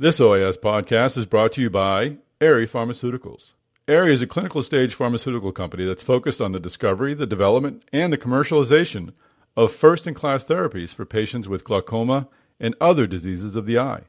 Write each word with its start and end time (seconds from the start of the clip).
This 0.00 0.18
OIS 0.18 0.56
podcast 0.56 1.18
is 1.18 1.26
brought 1.26 1.52
to 1.52 1.60
you 1.60 1.68
by 1.68 2.16
Aerie 2.40 2.66
Pharmaceuticals. 2.66 3.52
Aerie 3.86 4.14
is 4.14 4.22
a 4.22 4.26
clinical 4.26 4.62
stage 4.62 4.94
pharmaceutical 4.94 5.52
company 5.52 5.84
that's 5.84 6.02
focused 6.02 6.40
on 6.40 6.52
the 6.52 6.58
discovery, 6.58 7.12
the 7.12 7.26
development, 7.26 7.84
and 7.92 8.10
the 8.10 8.16
commercialization 8.16 9.12
of 9.58 9.70
first 9.70 10.06
in 10.06 10.14
class 10.14 10.42
therapies 10.42 10.94
for 10.94 11.04
patients 11.04 11.48
with 11.48 11.64
glaucoma 11.64 12.28
and 12.58 12.74
other 12.80 13.06
diseases 13.06 13.56
of 13.56 13.66
the 13.66 13.78
eye. 13.78 14.04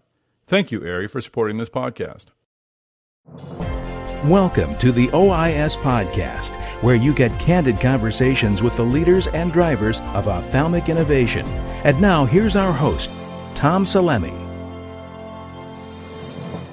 Thank 0.48 0.72
you, 0.72 0.82
Aerie, 0.82 1.10
for 1.10 1.20
supporting 1.20 1.58
this 1.58 1.70
podcast. 1.70 2.28
Welcome 4.24 4.78
to 4.78 4.94
the 4.94 5.10
OIS 5.10 5.76
Podcast, 5.76 6.52
where 6.82 6.96
you 6.96 7.14
get 7.14 7.38
candid 7.38 7.82
conversations 7.82 8.64
with 8.64 8.78
the 8.78 8.86
leaders 8.86 9.28
and 9.28 9.52
drivers 9.52 10.00
of 10.14 10.30
ophthalmic 10.30 10.88
innovation. 10.88 11.46
And 11.84 12.00
now, 12.00 12.24
here's 12.24 12.56
our 12.56 12.72
host, 12.72 13.10
Tom 13.56 13.84
Salemi. 13.84 14.51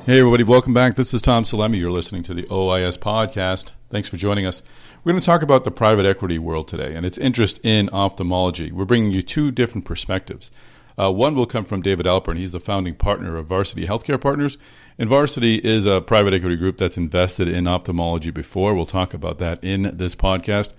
Hey, 0.08 0.20
everybody, 0.20 0.42
welcome 0.42 0.72
back. 0.72 0.96
This 0.96 1.12
is 1.12 1.20
Tom 1.20 1.42
Salemi. 1.42 1.76
You're 1.76 1.90
listening 1.90 2.22
to 2.22 2.32
the 2.32 2.44
OIS 2.44 2.98
Podcast. 2.98 3.72
Thanks 3.90 4.08
for 4.08 4.16
joining 4.16 4.46
us. 4.46 4.62
We're 5.04 5.12
going 5.12 5.20
to 5.20 5.26
talk 5.26 5.42
about 5.42 5.64
the 5.64 5.70
private 5.70 6.06
equity 6.06 6.38
world 6.38 6.66
today 6.66 6.94
and 6.94 7.04
its 7.04 7.18
interest 7.18 7.60
in 7.62 7.90
ophthalmology. 7.90 8.72
We're 8.72 8.86
bringing 8.86 9.10
you 9.10 9.20
two 9.20 9.50
different 9.50 9.84
perspectives. 9.84 10.50
Uh, 10.96 11.12
one 11.12 11.34
will 11.34 11.44
come 11.44 11.66
from 11.66 11.82
David 11.82 12.06
Alpern. 12.06 12.38
He's 12.38 12.52
the 12.52 12.58
founding 12.58 12.94
partner 12.94 13.36
of 13.36 13.48
Varsity 13.48 13.86
Healthcare 13.86 14.18
Partners. 14.18 14.56
And 14.98 15.10
Varsity 15.10 15.56
is 15.56 15.84
a 15.84 16.00
private 16.00 16.32
equity 16.32 16.56
group 16.56 16.78
that's 16.78 16.96
invested 16.96 17.46
in 17.46 17.68
ophthalmology 17.68 18.30
before. 18.30 18.72
We'll 18.72 18.86
talk 18.86 19.12
about 19.12 19.36
that 19.40 19.62
in 19.62 19.94
this 19.98 20.16
podcast. 20.16 20.72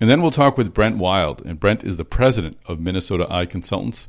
And 0.00 0.08
then 0.08 0.22
we'll 0.22 0.30
talk 0.30 0.56
with 0.56 0.72
Brent 0.72 0.98
Wild. 0.98 1.44
And 1.44 1.58
Brent 1.58 1.82
is 1.82 1.96
the 1.96 2.04
president 2.04 2.58
of 2.66 2.78
Minnesota 2.78 3.26
Eye 3.28 3.46
Consultants. 3.46 4.08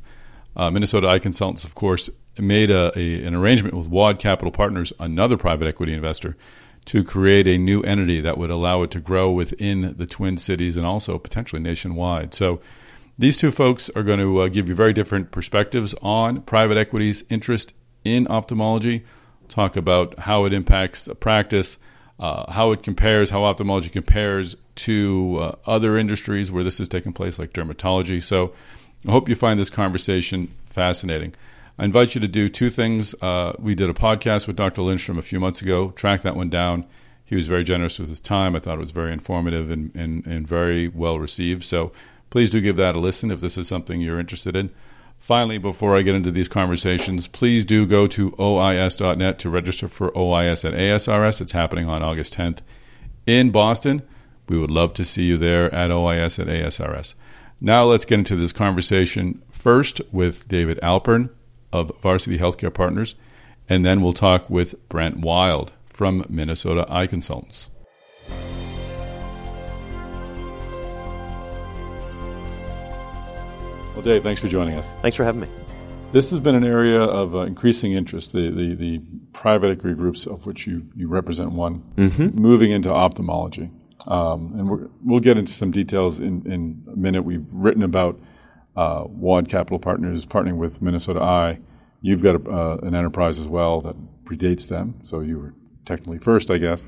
Uh, 0.56 0.70
Minnesota 0.70 1.08
Eye 1.08 1.18
Consultants, 1.18 1.64
of 1.64 1.74
course, 1.74 2.10
made 2.38 2.70
a, 2.70 2.92
a, 2.96 3.24
an 3.24 3.34
arrangement 3.34 3.74
with 3.74 3.88
Waud 3.88 4.18
Capital 4.18 4.50
Partners, 4.50 4.92
another 4.98 5.36
private 5.36 5.68
equity 5.68 5.92
investor, 5.92 6.36
to 6.86 7.04
create 7.04 7.46
a 7.46 7.58
new 7.58 7.82
entity 7.82 8.20
that 8.20 8.38
would 8.38 8.50
allow 8.50 8.82
it 8.82 8.90
to 8.92 9.00
grow 9.00 9.30
within 9.30 9.94
the 9.96 10.06
Twin 10.06 10.36
Cities 10.36 10.76
and 10.76 10.86
also 10.86 11.18
potentially 11.18 11.60
nationwide. 11.60 12.34
So 12.34 12.60
these 13.18 13.38
two 13.38 13.50
folks 13.50 13.90
are 13.90 14.02
going 14.02 14.18
to 14.18 14.40
uh, 14.40 14.48
give 14.48 14.68
you 14.68 14.74
very 14.74 14.92
different 14.92 15.30
perspectives 15.30 15.94
on 16.00 16.40
private 16.42 16.78
equity's 16.78 17.22
interest 17.28 17.74
in 18.02 18.26
ophthalmology, 18.28 19.04
talk 19.48 19.76
about 19.76 20.18
how 20.20 20.46
it 20.46 20.54
impacts 20.54 21.08
practice, 21.20 21.76
uh, 22.18 22.50
how 22.50 22.72
it 22.72 22.82
compares, 22.82 23.28
how 23.30 23.44
ophthalmology 23.44 23.90
compares 23.90 24.56
to 24.74 25.38
uh, 25.38 25.54
other 25.66 25.98
industries 25.98 26.50
where 26.50 26.64
this 26.64 26.78
has 26.78 26.88
taken 26.88 27.12
place, 27.12 27.38
like 27.38 27.52
dermatology. 27.52 28.22
So 28.22 28.54
I 29.06 29.12
hope 29.12 29.28
you 29.28 29.34
find 29.34 29.58
this 29.58 29.70
conversation 29.70 30.54
fascinating. 30.66 31.34
I 31.78 31.84
invite 31.84 32.14
you 32.14 32.20
to 32.20 32.28
do 32.28 32.48
two 32.48 32.68
things. 32.68 33.14
Uh, 33.22 33.54
we 33.58 33.74
did 33.74 33.88
a 33.88 33.94
podcast 33.94 34.46
with 34.46 34.56
Dr. 34.56 34.82
Lindstrom 34.82 35.18
a 35.18 35.22
few 35.22 35.40
months 35.40 35.62
ago. 35.62 35.90
Track 35.92 36.20
that 36.22 36.36
one 36.36 36.50
down. 36.50 36.84
He 37.24 37.36
was 37.36 37.48
very 37.48 37.64
generous 37.64 37.98
with 37.98 38.10
his 38.10 38.20
time. 38.20 38.54
I 38.54 38.58
thought 38.58 38.74
it 38.74 38.82
was 38.82 38.90
very 38.90 39.12
informative 39.12 39.70
and, 39.70 39.94
and, 39.94 40.26
and 40.26 40.46
very 40.46 40.88
well 40.88 41.18
received. 41.18 41.64
So 41.64 41.92
please 42.28 42.50
do 42.50 42.60
give 42.60 42.76
that 42.76 42.96
a 42.96 43.00
listen 43.00 43.30
if 43.30 43.40
this 43.40 43.56
is 43.56 43.68
something 43.68 44.00
you're 44.00 44.20
interested 44.20 44.54
in. 44.54 44.70
Finally, 45.18 45.58
before 45.58 45.96
I 45.96 46.02
get 46.02 46.14
into 46.14 46.30
these 46.30 46.48
conversations, 46.48 47.28
please 47.28 47.64
do 47.64 47.86
go 47.86 48.06
to 48.08 48.30
OIS.net 48.32 49.38
to 49.38 49.50
register 49.50 49.86
for 49.86 50.10
OIS 50.12 50.64
at 50.64 50.74
ASRS. 50.74 51.40
It's 51.40 51.52
happening 51.52 51.88
on 51.88 52.02
August 52.02 52.36
10th 52.36 52.60
in 53.26 53.50
Boston. 53.50 54.02
We 54.48 54.58
would 54.58 54.70
love 54.70 54.92
to 54.94 55.04
see 55.04 55.24
you 55.24 55.36
there 55.36 55.72
at 55.74 55.90
OIS 55.90 56.38
at 56.38 56.48
ASRS. 56.48 57.14
Now 57.62 57.84
let's 57.84 58.06
get 58.06 58.18
into 58.18 58.36
this 58.36 58.52
conversation 58.52 59.42
first 59.50 60.00
with 60.10 60.48
David 60.48 60.78
Alpern 60.82 61.28
of 61.70 61.92
Varsity 62.00 62.38
Healthcare 62.38 62.72
Partners, 62.72 63.16
and 63.68 63.84
then 63.84 64.00
we'll 64.00 64.14
talk 64.14 64.48
with 64.48 64.88
Brent 64.88 65.18
Wild 65.18 65.74
from 65.84 66.24
Minnesota 66.30 66.86
Eye 66.88 67.06
Consultants. 67.06 67.68
Well, 73.94 74.02
Dave, 74.02 74.22
thanks 74.22 74.40
for 74.40 74.48
joining 74.48 74.76
us. 74.76 74.94
Thanks 75.02 75.18
for 75.18 75.24
having 75.24 75.42
me. 75.42 75.48
This 76.12 76.30
has 76.30 76.40
been 76.40 76.54
an 76.54 76.64
area 76.64 77.02
of 77.02 77.36
uh, 77.36 77.40
increasing 77.40 77.92
interest, 77.92 78.32
the, 78.32 78.50
the, 78.50 78.74
the, 78.74 79.02
private 79.32 79.70
equity 79.70 79.94
groups 79.94 80.26
of 80.26 80.44
which 80.44 80.66
you, 80.66 80.86
you 80.96 81.08
represent 81.08 81.52
one, 81.52 81.82
mm-hmm. 81.96 82.40
moving 82.40 82.72
into 82.72 82.90
ophthalmology. 82.92 83.70
Um, 84.06 84.52
and 84.56 84.70
we 84.70 84.78
will 85.04 85.20
get 85.20 85.36
into 85.36 85.52
some 85.52 85.70
details 85.70 86.20
in, 86.20 86.50
in 86.50 86.84
a 86.92 86.96
minute. 86.96 87.22
We've 87.22 87.46
written 87.52 87.82
about 87.82 88.18
uh, 88.76 89.04
Waud 89.06 89.48
Capital 89.48 89.78
Partners 89.78 90.24
partnering 90.26 90.56
with 90.56 90.80
Minnesota 90.80 91.20
Eye. 91.20 91.60
You've 92.00 92.22
got 92.22 92.36
a, 92.36 92.50
uh, 92.50 92.78
an 92.82 92.94
enterprise 92.94 93.38
as 93.38 93.46
well 93.46 93.80
that 93.82 93.96
predates 94.24 94.68
them, 94.68 95.00
so 95.02 95.20
you 95.20 95.38
were 95.38 95.54
technically 95.84 96.18
first, 96.18 96.50
I 96.50 96.58
guess. 96.58 96.86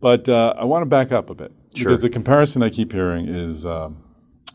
But 0.00 0.28
uh, 0.28 0.54
I 0.56 0.64
want 0.64 0.82
to 0.82 0.86
back 0.86 1.12
up 1.12 1.28
a 1.28 1.34
bit 1.34 1.52
sure. 1.74 1.90
because 1.90 2.02
the 2.02 2.08
comparison 2.08 2.62
I 2.62 2.70
keep 2.70 2.92
hearing 2.92 3.28
is 3.28 3.66
um, 3.66 4.02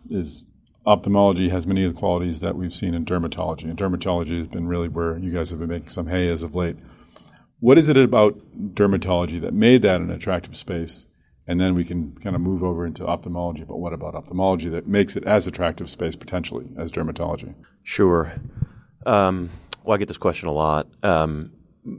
is 0.10 0.46
ophthalmology 0.86 1.50
has 1.50 1.68
many 1.68 1.84
of 1.84 1.94
the 1.94 2.00
qualities 2.00 2.40
that 2.40 2.56
we've 2.56 2.74
seen 2.74 2.94
in 2.94 3.06
dermatology, 3.06 3.66
and 3.66 3.78
dermatology 3.78 4.38
has 4.38 4.48
been 4.48 4.68
really 4.68 4.88
where 4.88 5.18
you 5.18 5.32
guys 5.32 5.50
have 5.50 5.60
been 5.60 5.70
making 5.70 5.90
some 5.90 6.08
hay 6.08 6.30
as 6.30 6.44
of 6.44 6.56
late. 6.56 6.78
What 7.60 7.78
is 7.78 7.88
it 7.88 7.98
about 7.98 8.40
dermatology 8.74 9.40
that 9.42 9.54
made 9.54 9.82
that 9.84 10.02
an 10.02 10.12
attractive 10.12 10.56
space? 10.56 11.06
And 11.46 11.60
then 11.60 11.76
we 11.76 11.84
can 11.84 12.14
kind 12.16 12.36
of 12.36 12.42
move 12.42 12.64
over 12.64 12.86
into 12.86 13.06
ophthalmology. 13.06 13.66
But 13.66 13.78
what 13.78 13.94
about 13.94 14.16
ophthalmology 14.16 14.70
that 14.70 14.88
makes 14.88 15.16
it 15.16 15.26
as 15.26 15.46
attractive 15.46 15.90
space 15.90 16.16
potentially 16.16 16.68
as 16.78 16.92
dermatology? 16.92 17.54
Sure. 17.84 18.34
Um, 19.06 19.50
well, 19.84 19.96
I 19.96 19.98
get 19.98 20.08
this 20.08 20.18
question 20.18 20.48
a 20.48 20.54
lot. 20.54 20.88
Um, 21.04 21.52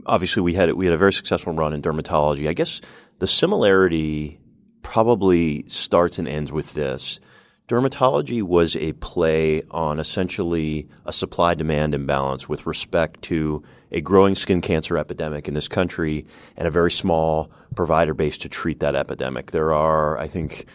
obviously, 0.05 0.41
we 0.41 0.53
had 0.53 0.73
we 0.73 0.85
had 0.85 0.93
a 0.93 0.97
very 0.97 1.13
successful 1.13 1.53
run 1.53 1.73
in 1.73 1.81
dermatology. 1.81 2.49
I 2.49 2.53
guess 2.53 2.81
the 3.19 3.27
similarity 3.27 4.39
probably 4.81 5.63
starts 5.63 6.17
and 6.17 6.27
ends 6.27 6.51
with 6.51 6.73
this. 6.73 7.19
Dermatology 7.67 8.43
was 8.43 8.75
a 8.75 8.93
play 8.93 9.63
on 9.71 9.99
essentially 9.99 10.87
a 11.03 11.11
supply 11.11 11.55
demand 11.55 11.95
imbalance 11.95 12.47
with 12.47 12.67
respect 12.67 13.23
to 13.23 13.63
a 13.91 14.01
growing 14.01 14.35
skin 14.35 14.61
cancer 14.61 14.99
epidemic 14.99 15.47
in 15.47 15.55
this 15.55 15.67
country 15.67 16.27
and 16.55 16.67
a 16.67 16.71
very 16.71 16.91
small 16.91 17.49
provider 17.73 18.13
base 18.13 18.37
to 18.37 18.49
treat 18.49 18.81
that 18.81 18.93
epidemic. 18.95 19.49
There 19.49 19.73
are, 19.73 20.15
I 20.19 20.27
think, 20.27 20.67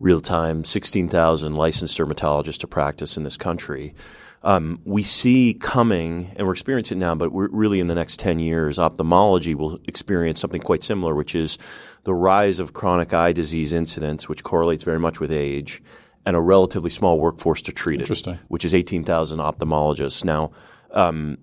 real 0.00 0.20
time 0.20 0.64
16,000 0.64 1.54
licensed 1.54 1.96
dermatologists 1.96 2.58
to 2.58 2.66
practice 2.66 3.16
in 3.16 3.22
this 3.22 3.36
country. 3.36 3.94
Um, 4.42 4.80
we 4.84 5.04
see 5.04 5.54
coming, 5.54 6.32
and 6.36 6.48
we're 6.48 6.54
experiencing 6.54 6.98
it 6.98 7.02
now, 7.02 7.14
but 7.14 7.30
really 7.30 7.78
in 7.78 7.86
the 7.86 7.94
next 7.94 8.18
10 8.18 8.40
years, 8.40 8.80
ophthalmology 8.80 9.54
will 9.54 9.78
experience 9.86 10.40
something 10.40 10.60
quite 10.60 10.82
similar, 10.82 11.14
which 11.14 11.36
is 11.36 11.56
the 12.02 12.14
rise 12.14 12.58
of 12.58 12.72
chronic 12.72 13.14
eye 13.14 13.30
disease 13.30 13.72
incidence, 13.72 14.28
which 14.28 14.42
correlates 14.42 14.82
very 14.82 14.98
much 14.98 15.20
with 15.20 15.30
age, 15.30 15.80
and 16.24 16.36
a 16.36 16.40
relatively 16.40 16.90
small 16.90 17.18
workforce 17.18 17.62
to 17.62 17.72
treat 17.72 18.00
it, 18.00 18.06
which 18.48 18.64
is 18.64 18.74
18,000 18.74 19.38
ophthalmologists. 19.38 20.24
Now, 20.24 20.52
um, 20.92 21.38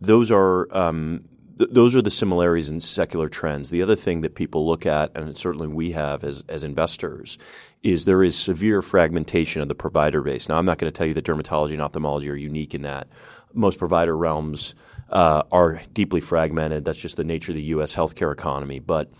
those 0.00 0.30
are 0.30 0.68
um, 0.76 1.24
th- 1.58 1.70
those 1.70 1.96
are 1.96 2.02
the 2.02 2.10
similarities 2.10 2.68
in 2.68 2.80
secular 2.80 3.28
trends. 3.28 3.70
The 3.70 3.82
other 3.82 3.96
thing 3.96 4.20
that 4.20 4.34
people 4.34 4.66
look 4.66 4.86
at, 4.86 5.16
and 5.16 5.36
certainly 5.36 5.68
we 5.68 5.92
have 5.92 6.24
as 6.24 6.44
as 6.48 6.62
investors, 6.62 7.38
is 7.82 8.04
there 8.04 8.22
is 8.22 8.36
severe 8.36 8.82
fragmentation 8.82 9.62
of 9.62 9.68
the 9.68 9.74
provider 9.74 10.22
base. 10.22 10.48
Now, 10.48 10.56
I'm 10.56 10.66
not 10.66 10.78
going 10.78 10.92
to 10.92 10.96
tell 10.96 11.06
you 11.06 11.14
that 11.14 11.24
dermatology 11.24 11.72
and 11.72 11.82
ophthalmology 11.82 12.30
are 12.30 12.34
unique 12.34 12.74
in 12.74 12.82
that. 12.82 13.08
Most 13.54 13.78
provider 13.78 14.16
realms 14.16 14.74
uh, 15.10 15.42
are 15.50 15.80
deeply 15.92 16.20
fragmented. 16.20 16.84
That's 16.84 16.98
just 16.98 17.16
the 17.16 17.24
nature 17.24 17.52
of 17.52 17.56
the 17.56 17.62
U.S. 17.62 17.94
healthcare 17.94 18.32
economy. 18.32 18.78
But 18.78 19.10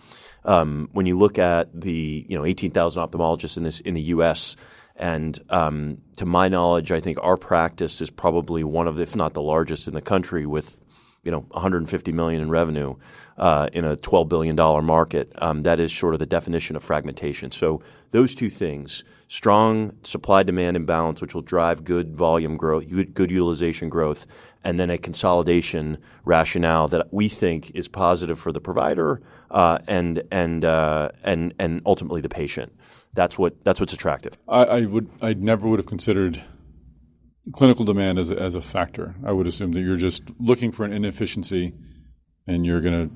um, 0.44 0.88
when 0.92 1.06
you 1.06 1.18
look 1.18 1.38
at 1.38 1.68
the 1.78 2.26
you 2.28 2.36
know 2.36 2.44
18,000 2.44 3.02
ophthalmologists 3.02 3.56
in 3.56 3.62
this 3.62 3.80
in 3.80 3.94
the 3.94 4.02
U.S. 4.02 4.56
And 4.96 5.38
um, 5.48 5.98
to 6.16 6.26
my 6.26 6.48
knowledge, 6.48 6.90
I 6.90 7.00
think 7.00 7.18
our 7.22 7.36
practice 7.36 8.00
is 8.00 8.10
probably 8.10 8.64
one 8.64 8.88
of, 8.88 8.96
the, 8.96 9.02
if 9.02 9.14
not 9.14 9.32
the 9.32 9.42
largest 9.42 9.86
in 9.86 9.94
the 9.94 10.00
country, 10.00 10.44
with 10.44 10.80
you 11.28 11.32
know 11.32 11.44
150 11.50 12.10
million 12.12 12.40
in 12.40 12.48
revenue 12.48 12.94
uh, 13.36 13.68
in 13.74 13.84
a 13.84 13.96
12 13.96 14.30
billion 14.30 14.56
dollar 14.56 14.80
market. 14.80 15.30
Um, 15.42 15.62
that 15.64 15.78
is 15.78 15.92
sort 15.92 16.14
of 16.14 16.20
the 16.20 16.26
definition 16.26 16.74
of 16.74 16.82
fragmentation. 16.82 17.50
So 17.50 17.82
those 18.12 18.34
two 18.34 18.48
things: 18.48 19.04
strong 19.26 19.92
supply 20.04 20.42
demand 20.42 20.78
imbalance, 20.78 21.20
which 21.20 21.34
will 21.34 21.42
drive 21.42 21.84
good 21.84 22.16
volume 22.16 22.56
growth, 22.56 22.88
good, 22.88 23.30
utilization 23.30 23.90
growth, 23.90 24.26
and 24.64 24.80
then 24.80 24.88
a 24.88 24.96
consolidation 24.96 25.98
rationale 26.24 26.88
that 26.88 27.12
we 27.12 27.28
think 27.28 27.72
is 27.74 27.88
positive 27.88 28.40
for 28.40 28.50
the 28.50 28.60
provider 28.62 29.20
uh, 29.50 29.80
and 29.86 30.22
and 30.32 30.64
uh, 30.64 31.10
and 31.22 31.52
and 31.58 31.82
ultimately 31.84 32.22
the 32.22 32.30
patient 32.30 32.72
that's 33.12 33.36
what 33.36 33.62
that's 33.64 33.80
what's 33.80 33.92
attractive. 33.92 34.38
I, 34.48 34.64
I 34.64 34.80
would 34.86 35.10
I 35.20 35.34
never 35.34 35.68
would 35.68 35.78
have 35.78 35.86
considered 35.86 36.42
clinical 37.52 37.84
demand 37.84 38.18
as 38.18 38.30
a, 38.30 38.40
as 38.40 38.54
a 38.54 38.60
factor. 38.60 39.14
I 39.24 39.32
would 39.32 39.46
assume 39.46 39.72
that 39.72 39.80
you're 39.80 39.96
just 39.96 40.24
looking 40.38 40.72
for 40.72 40.84
an 40.84 40.92
inefficiency, 40.92 41.74
and 42.46 42.64
you're 42.64 42.80
gonna 42.80 43.10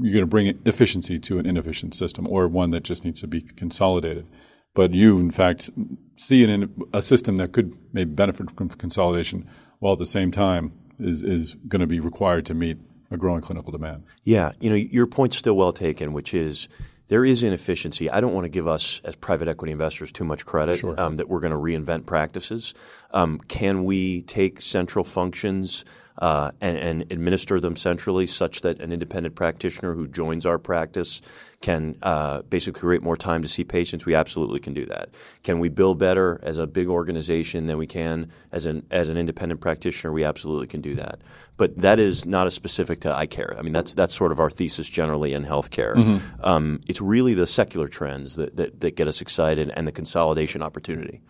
you're 0.00 0.14
gonna 0.14 0.26
bring 0.26 0.58
efficiency 0.64 1.18
to 1.18 1.38
an 1.38 1.46
inefficient 1.46 1.94
system 1.94 2.26
or 2.28 2.48
one 2.48 2.70
that 2.70 2.82
just 2.82 3.04
needs 3.04 3.20
to 3.20 3.26
be 3.26 3.42
consolidated. 3.42 4.26
But 4.74 4.94
you, 4.94 5.18
in 5.18 5.30
fact, 5.30 5.70
see 6.16 6.44
an, 6.44 6.74
a 6.94 7.02
system 7.02 7.36
that 7.36 7.52
could 7.52 7.76
maybe 7.92 8.10
benefit 8.14 8.50
from 8.50 8.70
consolidation, 8.70 9.48
while 9.80 9.94
at 9.94 9.98
the 9.98 10.06
same 10.06 10.30
time 10.30 10.72
is 10.98 11.22
is 11.22 11.54
going 11.68 11.80
to 11.80 11.86
be 11.86 12.00
required 12.00 12.46
to 12.46 12.54
meet 12.54 12.78
a 13.10 13.16
growing 13.16 13.42
clinical 13.42 13.70
demand. 13.70 14.04
Yeah, 14.24 14.52
you 14.60 14.70
know, 14.70 14.76
your 14.76 15.06
point's 15.06 15.36
still 15.36 15.56
well 15.56 15.72
taken, 15.72 16.12
which 16.12 16.32
is 16.32 16.68
there 17.12 17.26
is 17.26 17.42
inefficiency. 17.42 18.08
I 18.08 18.22
don't 18.22 18.32
want 18.32 18.46
to 18.46 18.48
give 18.48 18.66
us 18.66 19.02
as 19.04 19.16
private 19.16 19.46
equity 19.46 19.70
investors 19.70 20.10
too 20.10 20.24
much 20.24 20.46
credit 20.46 20.78
Sure. 20.78 20.98
um, 20.98 21.16
that 21.16 21.28
we're 21.28 21.40
going 21.40 21.52
to 21.52 21.58
reinvent 21.58 22.06
practices. 22.06 22.72
Um, 23.10 23.38
can 23.48 23.84
we 23.84 24.22
take 24.22 24.62
central 24.62 25.04
functions 25.04 25.84
uh, 26.18 26.50
and, 26.60 26.76
and 26.78 27.12
administer 27.12 27.58
them 27.60 27.76
centrally 27.76 28.26
such 28.26 28.60
that 28.60 28.80
an 28.80 28.92
independent 28.92 29.34
practitioner 29.34 29.94
who 29.94 30.06
joins 30.06 30.44
our 30.46 30.58
practice 30.58 31.20
can 31.60 31.96
uh, 32.02 32.42
basically 32.42 32.80
create 32.80 33.02
more 33.02 33.16
time 33.16 33.42
to 33.42 33.48
see 33.48 33.64
patients? 33.64 34.04
We 34.04 34.14
absolutely 34.14 34.60
can 34.60 34.74
do 34.74 34.84
that. 34.86 35.10
Can 35.42 35.58
we 35.58 35.68
bill 35.68 35.94
better 35.94 36.40
as 36.42 36.58
a 36.58 36.66
big 36.66 36.88
organization 36.88 37.66
than 37.66 37.78
we 37.78 37.86
can 37.86 38.30
as 38.50 38.66
an 38.66 38.86
as 38.90 39.08
an 39.08 39.16
independent 39.16 39.60
practitioner? 39.60 40.12
We 40.12 40.24
absolutely 40.24 40.66
can 40.66 40.80
do 40.80 40.94
that. 40.96 41.20
But 41.56 41.80
that 41.80 41.98
is 41.98 42.26
not 42.26 42.46
a 42.46 42.50
specific 42.50 43.00
to 43.00 43.14
eye 43.14 43.26
care. 43.26 43.54
I 43.58 43.62
mean, 43.62 43.72
that's 43.72 43.94
that's 43.94 44.14
sort 44.14 44.32
of 44.32 44.40
our 44.40 44.50
thesis 44.50 44.88
generally 44.88 45.32
in 45.32 45.44
healthcare. 45.44 46.20
Um, 46.42 46.80
it's 46.88 47.00
really 47.00 47.34
the 47.34 47.46
secular 47.46 47.88
trends 47.88 48.36
that, 48.36 48.56
that 48.56 48.80
that 48.80 48.96
get 48.96 49.08
us 49.08 49.20
excited 49.20 49.70
and 49.70 49.86
the 49.86 49.92
consolidation 49.92 50.62
opportunity. 50.62 51.20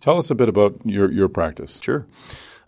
Tell 0.00 0.18
us 0.18 0.30
a 0.30 0.34
bit 0.34 0.48
about 0.48 0.80
your, 0.84 1.10
your 1.12 1.28
practice. 1.28 1.80
Sure. 1.80 2.06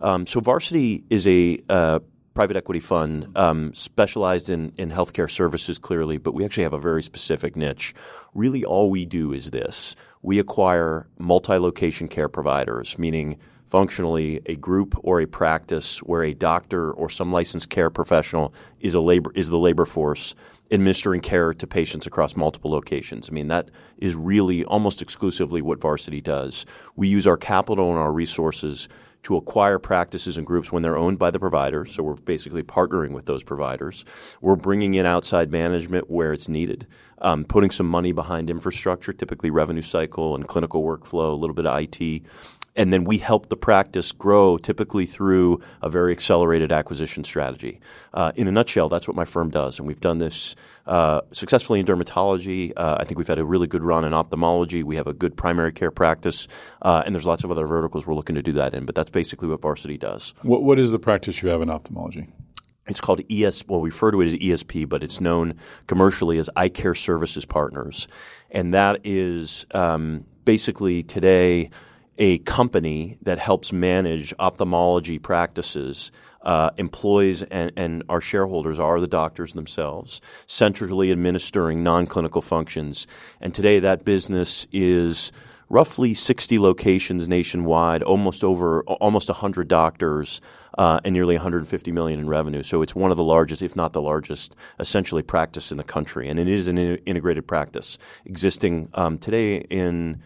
Um, 0.04 0.26
so 0.26 0.38
Varsity 0.38 1.02
is 1.08 1.26
a 1.26 1.58
uh, 1.70 2.00
private 2.34 2.58
equity 2.58 2.80
fund 2.80 3.32
um, 3.36 3.72
specialized 3.74 4.50
in, 4.50 4.74
in 4.76 4.90
healthcare 4.90 5.30
services, 5.30 5.78
clearly, 5.78 6.18
but 6.18 6.34
we 6.34 6.44
actually 6.44 6.64
have 6.64 6.74
a 6.74 6.78
very 6.78 7.02
specific 7.02 7.56
niche. 7.56 7.94
Really, 8.34 8.66
all 8.66 8.90
we 8.90 9.06
do 9.06 9.32
is 9.32 9.50
this 9.50 9.96
we 10.20 10.38
acquire 10.38 11.06
multi 11.18 11.54
location 11.54 12.06
care 12.06 12.28
providers, 12.28 12.98
meaning 12.98 13.38
functionally 13.66 14.42
a 14.44 14.56
group 14.56 14.94
or 15.02 15.22
a 15.22 15.26
practice 15.26 15.98
where 16.00 16.22
a 16.22 16.34
doctor 16.34 16.92
or 16.92 17.08
some 17.08 17.32
licensed 17.32 17.70
care 17.70 17.88
professional 17.88 18.52
is 18.80 18.92
a 18.92 19.00
labor 19.00 19.32
is 19.34 19.48
the 19.48 19.58
labor 19.58 19.86
force 19.86 20.34
administering 20.70 21.20
care 21.20 21.52
to 21.54 21.66
patients 21.66 22.06
across 22.06 22.36
multiple 22.36 22.70
locations. 22.70 23.28
I 23.28 23.32
mean 23.32 23.48
that 23.48 23.70
is 23.96 24.14
really 24.14 24.64
almost 24.66 25.00
exclusively 25.00 25.62
what 25.62 25.80
Varsity 25.80 26.20
does. 26.20 26.66
We 26.94 27.08
use 27.08 27.26
our 27.26 27.36
capital 27.36 27.90
and 27.90 27.98
our 27.98 28.12
resources 28.12 28.88
to 29.24 29.36
acquire 29.36 29.78
practices 29.78 30.36
and 30.36 30.46
groups 30.46 30.70
when 30.70 30.82
they're 30.82 30.96
owned 30.96 31.18
by 31.18 31.30
the 31.30 31.38
providers. 31.38 31.92
So 31.92 32.02
we're 32.02 32.14
basically 32.14 32.62
partnering 32.62 33.10
with 33.10 33.24
those 33.26 33.42
providers. 33.42 34.04
We're 34.40 34.56
bringing 34.56 34.94
in 34.94 35.06
outside 35.06 35.50
management 35.50 36.10
where 36.10 36.32
it's 36.32 36.48
needed, 36.48 36.86
um, 37.18 37.44
putting 37.44 37.70
some 37.70 37.88
money 37.88 38.12
behind 38.12 38.50
infrastructure, 38.50 39.12
typically 39.12 39.50
revenue 39.50 39.82
cycle 39.82 40.34
and 40.34 40.46
clinical 40.46 40.82
workflow, 40.84 41.32
a 41.32 41.36
little 41.36 41.54
bit 41.54 41.66
of 41.66 41.78
IT. 41.78 42.22
And 42.76 42.92
then 42.92 43.04
we 43.04 43.18
help 43.18 43.48
the 43.48 43.56
practice 43.56 44.10
grow 44.10 44.58
typically 44.58 45.06
through 45.06 45.60
a 45.80 45.88
very 45.88 46.10
accelerated 46.12 46.72
acquisition 46.72 47.22
strategy. 47.22 47.80
Uh, 48.12 48.32
in 48.34 48.48
a 48.48 48.52
nutshell, 48.52 48.88
that's 48.88 49.06
what 49.06 49.16
my 49.16 49.24
firm 49.24 49.50
does. 49.50 49.78
And 49.78 49.86
we've 49.86 50.00
done 50.00 50.18
this 50.18 50.56
uh, 50.86 51.20
successfully 51.32 51.78
in 51.78 51.86
dermatology. 51.86 52.72
Uh, 52.76 52.96
I 52.98 53.04
think 53.04 53.18
we've 53.18 53.28
had 53.28 53.38
a 53.38 53.44
really 53.44 53.68
good 53.68 53.84
run 53.84 54.04
in 54.04 54.12
ophthalmology. 54.12 54.82
We 54.82 54.96
have 54.96 55.06
a 55.06 55.12
good 55.12 55.36
primary 55.36 55.72
care 55.72 55.92
practice. 55.92 56.48
Uh, 56.82 57.02
and 57.06 57.14
there's 57.14 57.26
lots 57.26 57.44
of 57.44 57.50
other 57.50 57.66
verticals 57.66 58.06
we're 58.06 58.14
looking 58.14 58.34
to 58.34 58.42
do 58.42 58.52
that 58.52 58.74
in. 58.74 58.86
But 58.86 58.96
that's 58.96 59.10
basically 59.10 59.48
what 59.48 59.60
Varsity 59.60 59.96
does. 59.96 60.34
What, 60.42 60.64
what 60.64 60.78
is 60.78 60.90
the 60.90 60.98
practice 60.98 61.42
you 61.42 61.50
have 61.50 61.62
in 61.62 61.70
ophthalmology? 61.70 62.28
It's 62.86 63.00
called 63.00 63.22
ES. 63.30 63.66
Well, 63.66 63.80
we 63.80 63.90
refer 63.90 64.10
to 64.10 64.20
it 64.20 64.26
as 64.26 64.34
ESP, 64.34 64.88
but 64.88 65.02
it's 65.02 65.20
known 65.20 65.54
commercially 65.86 66.38
as 66.38 66.50
Eye 66.54 66.68
Care 66.68 66.94
Services 66.94 67.46
Partners, 67.46 68.08
and 68.50 68.74
that 68.74 69.00
is 69.04 69.64
um, 69.72 70.26
basically 70.44 71.02
today 71.02 71.70
a 72.18 72.38
company 72.38 73.18
that 73.22 73.38
helps 73.38 73.72
manage 73.72 74.34
ophthalmology 74.38 75.18
practices. 75.18 76.10
Uh, 76.42 76.68
employs 76.76 77.42
and, 77.44 77.72
and 77.74 78.02
our 78.10 78.20
shareholders 78.20 78.78
are 78.78 79.00
the 79.00 79.06
doctors 79.06 79.54
themselves, 79.54 80.20
centrally 80.46 81.10
administering 81.10 81.82
non-clinical 81.82 82.42
functions. 82.42 83.06
And 83.40 83.54
today, 83.54 83.78
that 83.78 84.04
business 84.04 84.66
is 84.70 85.32
roughly 85.68 86.14
60 86.14 86.58
locations 86.58 87.28
nationwide, 87.28 88.02
almost 88.02 88.44
over 88.44 88.82
almost 88.84 89.28
100 89.28 89.68
doctors, 89.68 90.40
uh, 90.78 91.00
and 91.04 91.12
nearly 91.12 91.36
150 91.36 91.92
million 91.92 92.20
in 92.20 92.28
revenue. 92.28 92.62
So 92.62 92.82
it's 92.82 92.94
one 92.94 93.10
of 93.10 93.16
the 93.16 93.24
largest, 93.24 93.62
if 93.62 93.76
not 93.76 93.92
the 93.92 94.02
largest, 94.02 94.54
essentially 94.78 95.22
practice 95.22 95.70
in 95.70 95.78
the 95.78 95.84
country, 95.84 96.28
and 96.28 96.38
it 96.38 96.48
is 96.48 96.68
an 96.68 96.78
in- 96.78 96.96
integrated 97.06 97.46
practice 97.46 97.98
existing 98.24 98.88
um, 98.94 99.18
today 99.18 99.58
in 99.70 100.22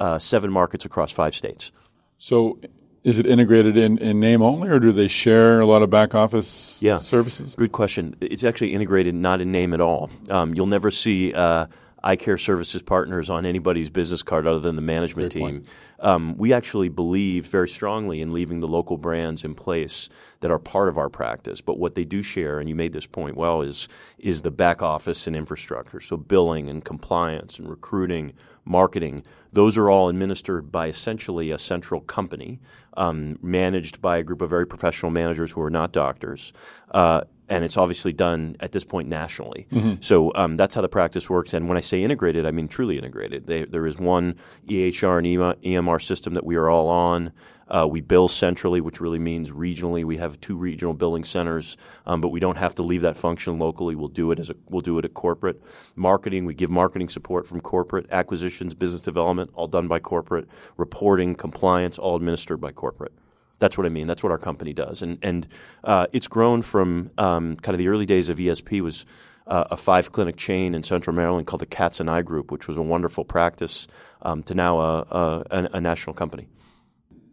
uh, 0.00 0.18
seven 0.18 0.50
markets 0.50 0.84
across 0.84 1.12
five 1.12 1.34
states. 1.34 1.70
So 2.18 2.58
is 3.04 3.18
it 3.18 3.26
integrated 3.26 3.76
in, 3.76 3.96
in 3.98 4.20
name 4.20 4.42
only, 4.42 4.68
or 4.68 4.78
do 4.78 4.92
they 4.92 5.08
share 5.08 5.60
a 5.60 5.66
lot 5.66 5.82
of 5.82 5.88
back 5.90 6.14
office 6.14 6.78
Yeah. 6.82 6.98
services? 6.98 7.54
Good 7.54 7.72
question. 7.72 8.14
It's 8.20 8.44
actually 8.44 8.74
integrated, 8.74 9.14
not 9.14 9.40
in 9.40 9.50
name 9.52 9.72
at 9.72 9.80
all. 9.80 10.10
Um, 10.28 10.54
you'll 10.54 10.66
never 10.66 10.90
see 10.90 11.32
uh, 11.32 11.66
eye 12.02 12.16
care 12.16 12.38
services 12.38 12.82
partners 12.82 13.28
on 13.28 13.44
anybody's 13.44 13.90
business 13.90 14.22
card 14.22 14.46
other 14.46 14.60
than 14.60 14.76
the 14.76 14.82
management 14.82 15.32
team. 15.32 15.64
Um, 15.98 16.36
we 16.38 16.52
actually 16.52 16.88
believe 16.88 17.46
very 17.46 17.68
strongly 17.68 18.22
in 18.22 18.32
leaving 18.32 18.60
the 18.60 18.68
local 18.68 18.96
brands 18.96 19.44
in 19.44 19.54
place 19.54 20.08
that 20.40 20.50
are 20.50 20.58
part 20.58 20.88
of 20.88 20.96
our 20.96 21.10
practice. 21.10 21.60
But 21.60 21.78
what 21.78 21.94
they 21.94 22.04
do 22.04 22.22
share, 22.22 22.58
and 22.58 22.68
you 22.68 22.74
made 22.74 22.92
this 22.92 23.06
point 23.06 23.36
well, 23.36 23.60
is 23.60 23.88
is 24.18 24.42
the 24.42 24.50
back 24.50 24.80
office 24.80 25.26
and 25.26 25.36
infrastructure. 25.36 26.00
So 26.00 26.16
billing 26.16 26.68
and 26.70 26.84
compliance 26.84 27.58
and 27.58 27.68
recruiting, 27.68 28.32
marketing. 28.64 29.24
Those 29.52 29.76
are 29.76 29.90
all 29.90 30.08
administered 30.08 30.72
by 30.72 30.88
essentially 30.88 31.50
a 31.50 31.58
central 31.58 32.00
company, 32.00 32.60
um, 32.96 33.38
managed 33.42 34.00
by 34.00 34.18
a 34.18 34.22
group 34.22 34.40
of 34.40 34.48
very 34.48 34.66
professional 34.66 35.10
managers 35.10 35.50
who 35.50 35.60
are 35.60 35.70
not 35.70 35.92
doctors. 35.92 36.52
Uh, 36.90 37.22
and 37.50 37.64
it's 37.64 37.76
obviously 37.76 38.12
done 38.12 38.56
at 38.60 38.72
this 38.72 38.84
point 38.84 39.08
nationally. 39.08 39.66
So 40.00 40.32
um, 40.36 40.56
that's 40.56 40.76
how 40.76 40.80
the 40.80 40.88
practice 40.88 41.28
works. 41.28 41.52
And 41.52 41.68
when 41.68 41.76
I 41.76 41.80
say 41.80 42.02
integrated, 42.02 42.46
I 42.46 42.52
mean 42.52 42.68
truly 42.68 42.96
integrated. 42.96 43.46
They, 43.46 43.64
there 43.64 43.86
is 43.86 43.98
one 43.98 44.36
EHR 44.68 45.18
and 45.18 45.62
EMR 45.62 46.00
system 46.02 46.34
that 46.34 46.46
we 46.46 46.54
are 46.54 46.70
all 46.70 46.88
on. 46.88 47.32
Uh, 47.68 47.86
we 47.88 48.00
bill 48.00 48.26
centrally, 48.26 48.80
which 48.80 49.00
really 49.00 49.18
means 49.18 49.50
regionally. 49.52 50.04
We 50.04 50.16
have 50.16 50.40
two 50.40 50.56
regional 50.56 50.92
billing 50.92 51.22
centers, 51.22 51.76
um, 52.04 52.20
but 52.20 52.28
we 52.28 52.40
don't 52.40 52.56
have 52.56 52.74
to 52.76 52.82
leave 52.82 53.02
that 53.02 53.16
function 53.16 53.58
locally. 53.60 53.94
We'll 53.94 54.08
do 54.08 54.32
it 54.32 54.40
as 54.40 54.50
a, 54.50 54.56
we'll 54.68 54.80
do 54.80 54.98
it 54.98 55.04
at 55.04 55.14
corporate. 55.14 55.62
Marketing, 55.94 56.46
we 56.46 56.54
give 56.54 56.70
marketing 56.70 57.08
support 57.08 57.46
from 57.46 57.60
corporate. 57.60 58.06
Acquisitions, 58.10 58.74
business 58.74 59.02
development, 59.02 59.50
all 59.54 59.68
done 59.68 59.86
by 59.86 60.00
corporate. 60.00 60.48
Reporting, 60.76 61.36
compliance, 61.36 61.96
all 61.96 62.16
administered 62.16 62.60
by 62.60 62.72
corporate. 62.72 63.12
That's 63.60 63.78
what 63.78 63.86
I 63.86 63.90
mean. 63.90 64.08
That's 64.08 64.22
what 64.24 64.32
our 64.32 64.38
company 64.38 64.72
does, 64.72 65.02
and 65.02 65.18
and 65.22 65.46
uh, 65.84 66.06
it's 66.12 66.26
grown 66.26 66.62
from 66.62 67.12
um, 67.18 67.56
kind 67.56 67.74
of 67.74 67.78
the 67.78 67.88
early 67.88 68.06
days 68.06 68.28
of 68.28 68.38
ESP 68.38 68.80
was 68.80 69.06
uh, 69.46 69.64
a 69.70 69.76
five 69.76 70.12
clinic 70.12 70.36
chain 70.36 70.74
in 70.74 70.82
Central 70.82 71.14
Maryland 71.14 71.46
called 71.46 71.60
the 71.60 71.66
Katzen 71.66 72.08
Eye 72.08 72.22
Group, 72.22 72.50
which 72.50 72.66
was 72.68 72.76
a 72.76 72.82
wonderful 72.82 73.24
practice, 73.24 73.86
um, 74.22 74.42
to 74.44 74.54
now 74.54 74.78
a, 74.80 74.98
a, 75.00 75.44
a, 75.50 75.68
a 75.74 75.80
national 75.80 76.14
company. 76.14 76.48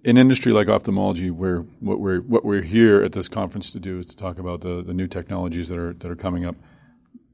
in 0.03 0.17
industry 0.17 0.51
like 0.51 0.67
ophthalmology, 0.67 1.29
where 1.31 1.59
what 1.79 1.99
we're 1.99 2.21
what 2.21 2.43
we're 2.45 2.61
here 2.61 3.01
at 3.03 3.11
this 3.13 3.27
conference 3.27 3.71
to 3.71 3.79
do 3.79 3.99
is 3.99 4.05
to 4.07 4.15
talk 4.15 4.37
about 4.39 4.61
the, 4.61 4.83
the 4.83 4.93
new 4.93 5.07
technologies 5.07 5.69
that 5.69 5.77
are 5.77 5.93
that 5.93 6.09
are 6.09 6.15
coming 6.15 6.45
up. 6.45 6.55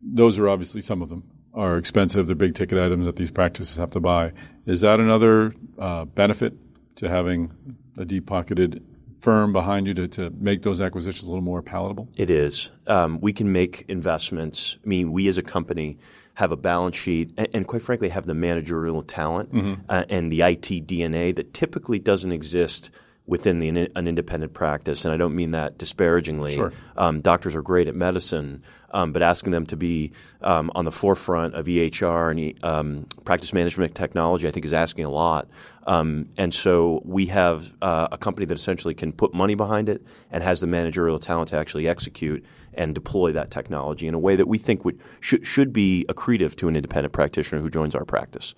Those 0.02 0.38
are 0.40 0.50
obviously 0.50 0.82
some 0.82 1.02
of 1.02 1.10
them 1.10 1.24
are 1.54 1.78
expensive. 1.78 2.28
They're 2.28 2.36
big 2.36 2.56
ticket 2.56 2.78
items 2.80 3.06
that 3.06 3.16
these 3.16 3.32
practices 3.32 3.78
have 3.78 3.92
to 3.92 4.00
buy. 4.00 4.34
Is 4.66 4.82
that 4.82 5.00
another 5.00 5.54
uh, 5.78 6.06
benefit 6.06 6.54
to 6.96 7.10
having 7.10 7.52
a 7.98 8.06
deep 8.06 8.26
pocketed 8.26 8.84
firm 9.22 9.54
behind 9.54 9.88
you 9.88 9.94
to, 9.94 10.08
to 10.08 10.30
make 10.32 10.64
those 10.64 10.82
acquisitions 10.82 11.24
a 11.24 11.28
little 11.28 11.44
more 11.44 11.62
palatable? 11.62 12.10
It 12.16 12.30
is. 12.30 12.72
Um, 12.88 13.22
we 13.22 13.32
can 13.32 13.52
make 13.52 13.86
investments. 13.88 14.78
I 14.84 14.88
mean, 14.88 15.12
we 15.12 15.28
as 15.28 15.38
a 15.38 15.44
company 15.44 15.98
have 16.36 16.52
a 16.52 16.58
balance 16.58 16.96
sheet 16.96 17.34
and, 17.38 17.48
and 17.54 17.68
quite 17.68 17.82
frankly, 17.82 18.10
have 18.10 18.26
the 18.26 18.34
managerial 18.34 19.02
talent 19.02 19.50
uh, 19.88 20.04
and 20.10 20.32
the 20.32 20.42
IT 20.42 20.88
DNA 20.88 21.36
that 21.36 21.54
typically 21.54 22.00
doesn't 22.00 22.32
exist 22.32 22.90
within 23.26 23.60
the, 23.60 23.70
an 23.70 24.08
independent 24.08 24.54
practice. 24.54 25.06
And 25.06 25.14
I 25.14 25.18
don't 25.18 25.36
mean 25.36 25.52
that 25.52 25.78
disparagingly. 25.78 26.56
Sure. 26.56 26.74
Um, 26.98 27.22
doctors 27.22 27.56
are 27.56 27.62
great 27.62 27.88
at 27.88 27.96
medicine, 27.96 28.62
um, 28.92 29.14
but 29.14 29.22
asking 29.22 29.52
them 29.52 29.66
to 29.68 29.78
be 29.78 30.12
um, 30.42 30.70
on 30.76 30.84
the 30.84 30.92
forefront 30.92 31.56
of 31.56 31.66
EHR 31.66 32.32
and 32.32 32.40
E- 32.40 32.56
um, 32.64 33.08
practice 33.24 33.54
management 33.54 33.96
technology, 33.96 34.46
I 34.46 34.52
think, 34.52 34.66
is 34.66 34.74
asking 34.74 35.06
a 35.06 35.10
lot. 35.10 35.48
Um, 35.88 36.30
and 36.38 36.54
so 36.54 37.02
we 37.06 37.28
have 37.28 37.74
uh, 37.82 38.10
a 38.12 38.18
company 38.18 38.46
that 38.46 38.56
essentially 38.56 38.94
can 38.94 39.14
put 39.14 39.34
money 39.34 39.56
behind 39.56 39.88
it 39.88 40.06
and 40.30 40.44
has 40.44 40.60
the 40.60 40.68
managerial 40.68 41.18
talent 41.18 41.50
to 41.50 41.58
actually 41.58 41.88
execute 41.88 42.44
and 42.74 42.94
deploy 42.94 43.32
that 43.32 43.52
technology 43.52 44.06
in 44.06 44.14
a 44.14 44.20
way 44.20 44.36
that 44.36 44.48
we 44.48 44.58
think 44.58 44.84
would 44.84 45.00
should, 45.22 45.46
should 45.48 45.72
be 45.72 46.06
accretive 46.10 46.56
to 46.56 46.68
an 46.68 46.76
independent 46.76 47.14
practitioner 47.14 47.62
who 47.62 47.70
joins 47.70 47.96
our 47.96 48.06
practice. 48.06 48.54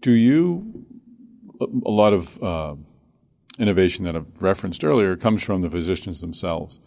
Do 0.00 0.10
you 0.10 0.86
a 1.60 1.66
a 1.86 1.90
lot 1.90 2.12
of 2.12 2.42
uh, 2.42 2.74
innovation 3.58 4.04
that 4.04 4.16
I've 4.16 4.26
referenced 4.40 4.84
earlier 4.84 5.16
comes 5.16 5.42
from 5.42 5.62
the 5.62 5.70
physicians 5.70 6.20
themselves, 6.20 6.80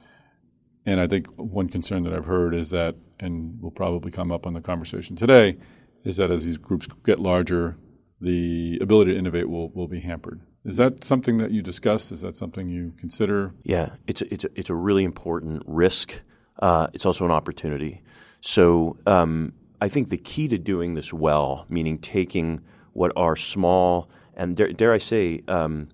and 0.86 1.00
I 1.00 1.08
think 1.08 1.28
one 1.36 1.70
concern 1.70 2.04
that 2.04 2.14
I've 2.14 2.26
heard 2.26 2.54
is 2.54 2.70
that, 2.72 2.96
and 3.20 3.62
will 3.62 3.72
probably 3.72 4.12
come 4.12 4.32
up 4.32 4.46
on 4.46 4.54
the 4.54 4.62
conversation 4.62 5.16
today, 5.16 5.58
is 6.04 6.18
that 6.18 6.32
as 6.32 6.46
these 6.46 6.58
groups 6.58 6.88
get 7.06 7.20
larger, 7.20 7.78
the 8.22 8.78
ability 8.82 9.14
to 9.14 9.18
innovate 9.18 9.50
will 9.50 9.70
will 9.70 9.88
be 9.88 10.00
hampered. 10.00 10.42
Is 10.66 10.78
that 10.78 11.04
something 11.04 11.38
that 11.38 11.52
you 11.52 11.62
discuss? 11.62 12.12
Is 12.12 12.22
that 12.22 12.36
something 12.36 12.68
you 12.68 12.94
consider? 13.00 13.54
Yeah, 13.64 13.96
it's 14.06 14.22
a, 14.22 14.34
it's 14.34 14.44
a, 14.44 14.50
it's 14.56 14.70
a 14.70 14.76
really 14.76 15.04
important 15.04 15.64
risk 15.66 16.22
uh, 16.60 16.88
it's 16.94 17.06
also 17.06 17.26
an 17.26 17.32
opportunity. 17.32 18.02
So 18.42 18.98
um, 19.06 19.54
I 19.82 19.90
think 19.90 20.10
the 20.10 20.18
key 20.18 20.48
to 20.48 20.58
doing 20.58 20.94
this 20.94 21.14
well, 21.14 21.66
meaning 21.70 22.00
taking 22.00 22.62
what 22.94 23.12
are 23.16 23.36
small 23.36 24.10
and 24.36 24.56
dare, 24.56 24.72
dare 24.72 24.94
I 24.94 24.98
say, 24.98 25.44
um, 25.48 25.90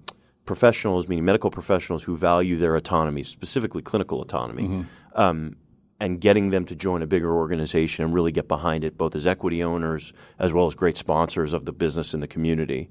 professionals, 0.46 1.08
meaning 1.08 1.26
medical 1.26 1.50
professionals 1.50 2.04
who 2.04 2.18
value 2.18 2.58
their 2.58 2.76
autonomy, 2.76 3.24
specifically 3.24 3.82
clinical 3.82 4.22
autonomy, 4.22 4.64
mm-hmm. 4.64 5.20
um, 5.22 5.56
and 6.00 6.20
getting 6.20 6.50
them 6.50 6.66
to 6.66 6.76
join 6.76 7.02
a 7.02 7.08
bigger 7.08 7.34
organization 7.34 8.04
and 8.04 8.14
really 8.14 8.32
get 8.32 8.48
behind 8.48 8.84
it, 8.84 8.98
both 8.98 9.16
as 9.16 9.26
equity 9.26 9.64
owners 9.64 10.12
as 10.40 10.52
well 10.52 10.68
as 10.68 10.76
great 10.76 10.98
sponsors 10.98 11.54
of 11.54 11.66
the 11.66 11.72
business 11.72 12.14
and 12.14 12.22
the 12.22 12.28
community. 12.28 12.90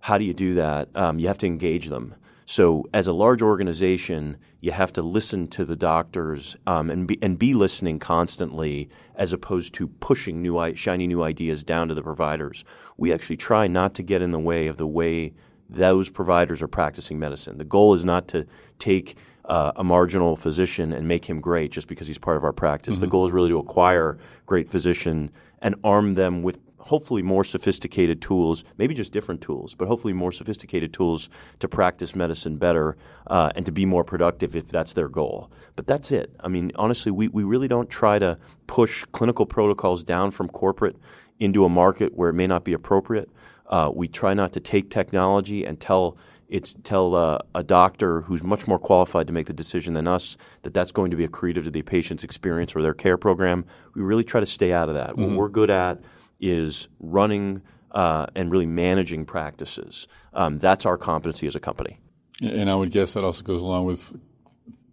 How 0.00 0.18
do 0.18 0.24
you 0.24 0.34
do 0.34 0.54
that? 0.54 0.88
Um, 0.94 1.18
you 1.18 1.28
have 1.28 1.38
to 1.38 1.46
engage 1.46 1.88
them. 1.88 2.14
So, 2.46 2.84
as 2.92 3.06
a 3.06 3.12
large 3.12 3.42
organization, 3.42 4.36
you 4.60 4.72
have 4.72 4.92
to 4.94 5.02
listen 5.02 5.46
to 5.48 5.64
the 5.64 5.76
doctors 5.76 6.56
um, 6.66 6.90
and 6.90 7.06
be 7.06 7.16
and 7.22 7.38
be 7.38 7.54
listening 7.54 8.00
constantly, 8.00 8.90
as 9.14 9.32
opposed 9.32 9.72
to 9.74 9.86
pushing 9.86 10.42
new 10.42 10.74
shiny 10.74 11.06
new 11.06 11.22
ideas 11.22 11.62
down 11.62 11.86
to 11.88 11.94
the 11.94 12.02
providers. 12.02 12.64
We 12.96 13.12
actually 13.12 13.36
try 13.36 13.68
not 13.68 13.94
to 13.94 14.02
get 14.02 14.20
in 14.20 14.32
the 14.32 14.40
way 14.40 14.66
of 14.66 14.78
the 14.78 14.86
way 14.86 15.32
those 15.72 16.10
providers 16.10 16.62
are 16.62 16.68
practicing 16.68 17.18
medicine. 17.18 17.58
The 17.58 17.64
goal 17.64 17.94
is 17.94 18.04
not 18.04 18.28
to 18.28 18.46
take 18.78 19.16
uh, 19.44 19.72
a 19.76 19.84
marginal 19.84 20.36
physician 20.36 20.92
and 20.92 21.08
make 21.08 21.24
him 21.24 21.40
great 21.40 21.72
just 21.72 21.88
because 21.88 22.06
he's 22.06 22.18
part 22.18 22.36
of 22.36 22.44
our 22.44 22.52
practice. 22.52 22.96
Mm-hmm. 22.96 23.04
The 23.04 23.10
goal 23.10 23.26
is 23.26 23.32
really 23.32 23.48
to 23.50 23.58
acquire 23.58 24.18
great 24.46 24.68
physician 24.68 25.30
and 25.62 25.74
arm 25.82 26.14
them 26.14 26.42
with 26.42 26.58
hopefully 26.78 27.22
more 27.22 27.44
sophisticated 27.44 28.22
tools, 28.22 28.64
maybe 28.78 28.94
just 28.94 29.12
different 29.12 29.40
tools, 29.40 29.74
but 29.74 29.86
hopefully 29.86 30.12
more 30.12 30.32
sophisticated 30.32 30.92
tools 30.92 31.28
to 31.58 31.68
practice 31.68 32.14
medicine 32.14 32.56
better 32.56 32.96
uh, 33.26 33.50
and 33.54 33.66
to 33.66 33.72
be 33.72 33.84
more 33.84 34.04
productive 34.04 34.56
if 34.56 34.68
that's 34.68 34.94
their 34.94 35.08
goal. 35.08 35.50
But 35.76 35.86
that's 35.86 36.10
it. 36.10 36.34
I 36.40 36.48
mean, 36.48 36.72
honestly, 36.76 37.12
we, 37.12 37.28
we 37.28 37.44
really 37.44 37.68
don't 37.68 37.90
try 37.90 38.18
to 38.18 38.38
push 38.66 39.04
clinical 39.12 39.46
protocols 39.46 40.02
down 40.02 40.30
from 40.30 40.48
corporate 40.48 40.96
into 41.38 41.64
a 41.64 41.68
market 41.68 42.14
where 42.14 42.30
it 42.30 42.34
may 42.34 42.46
not 42.46 42.64
be 42.64 42.72
appropriate. 42.72 43.28
Uh, 43.70 43.90
we 43.94 44.08
try 44.08 44.34
not 44.34 44.52
to 44.52 44.60
take 44.60 44.90
technology 44.90 45.64
and 45.64 45.80
tell 45.80 46.16
it's 46.48 46.74
tell 46.82 47.14
uh, 47.14 47.38
a 47.54 47.62
doctor 47.62 48.22
who's 48.22 48.42
much 48.42 48.66
more 48.66 48.78
qualified 48.78 49.28
to 49.28 49.32
make 49.32 49.46
the 49.46 49.52
decision 49.52 49.94
than 49.94 50.08
us 50.08 50.36
that 50.62 50.74
that's 50.74 50.90
going 50.90 51.10
to 51.12 51.16
be 51.16 51.26
accretive 51.26 51.64
to 51.64 51.70
the 51.70 51.82
patient's 51.82 52.24
experience 52.24 52.74
or 52.74 52.82
their 52.82 52.92
care 52.92 53.16
program. 53.16 53.64
We 53.94 54.02
really 54.02 54.24
try 54.24 54.40
to 54.40 54.46
stay 54.46 54.72
out 54.72 54.88
of 54.88 54.96
that. 54.96 55.10
Mm-hmm. 55.10 55.22
What 55.22 55.36
we're 55.36 55.48
good 55.48 55.70
at 55.70 56.00
is 56.40 56.88
running 56.98 57.62
uh, 57.92 58.26
and 58.34 58.50
really 58.50 58.66
managing 58.66 59.24
practices. 59.24 60.08
Um, 60.34 60.58
that's 60.58 60.84
our 60.86 60.96
competency 60.96 61.46
as 61.46 61.54
a 61.54 61.60
company. 61.60 61.98
And 62.42 62.68
I 62.68 62.74
would 62.74 62.90
guess 62.90 63.14
that 63.14 63.24
also 63.24 63.42
goes 63.42 63.60
along 63.60 63.84
with 63.84 64.16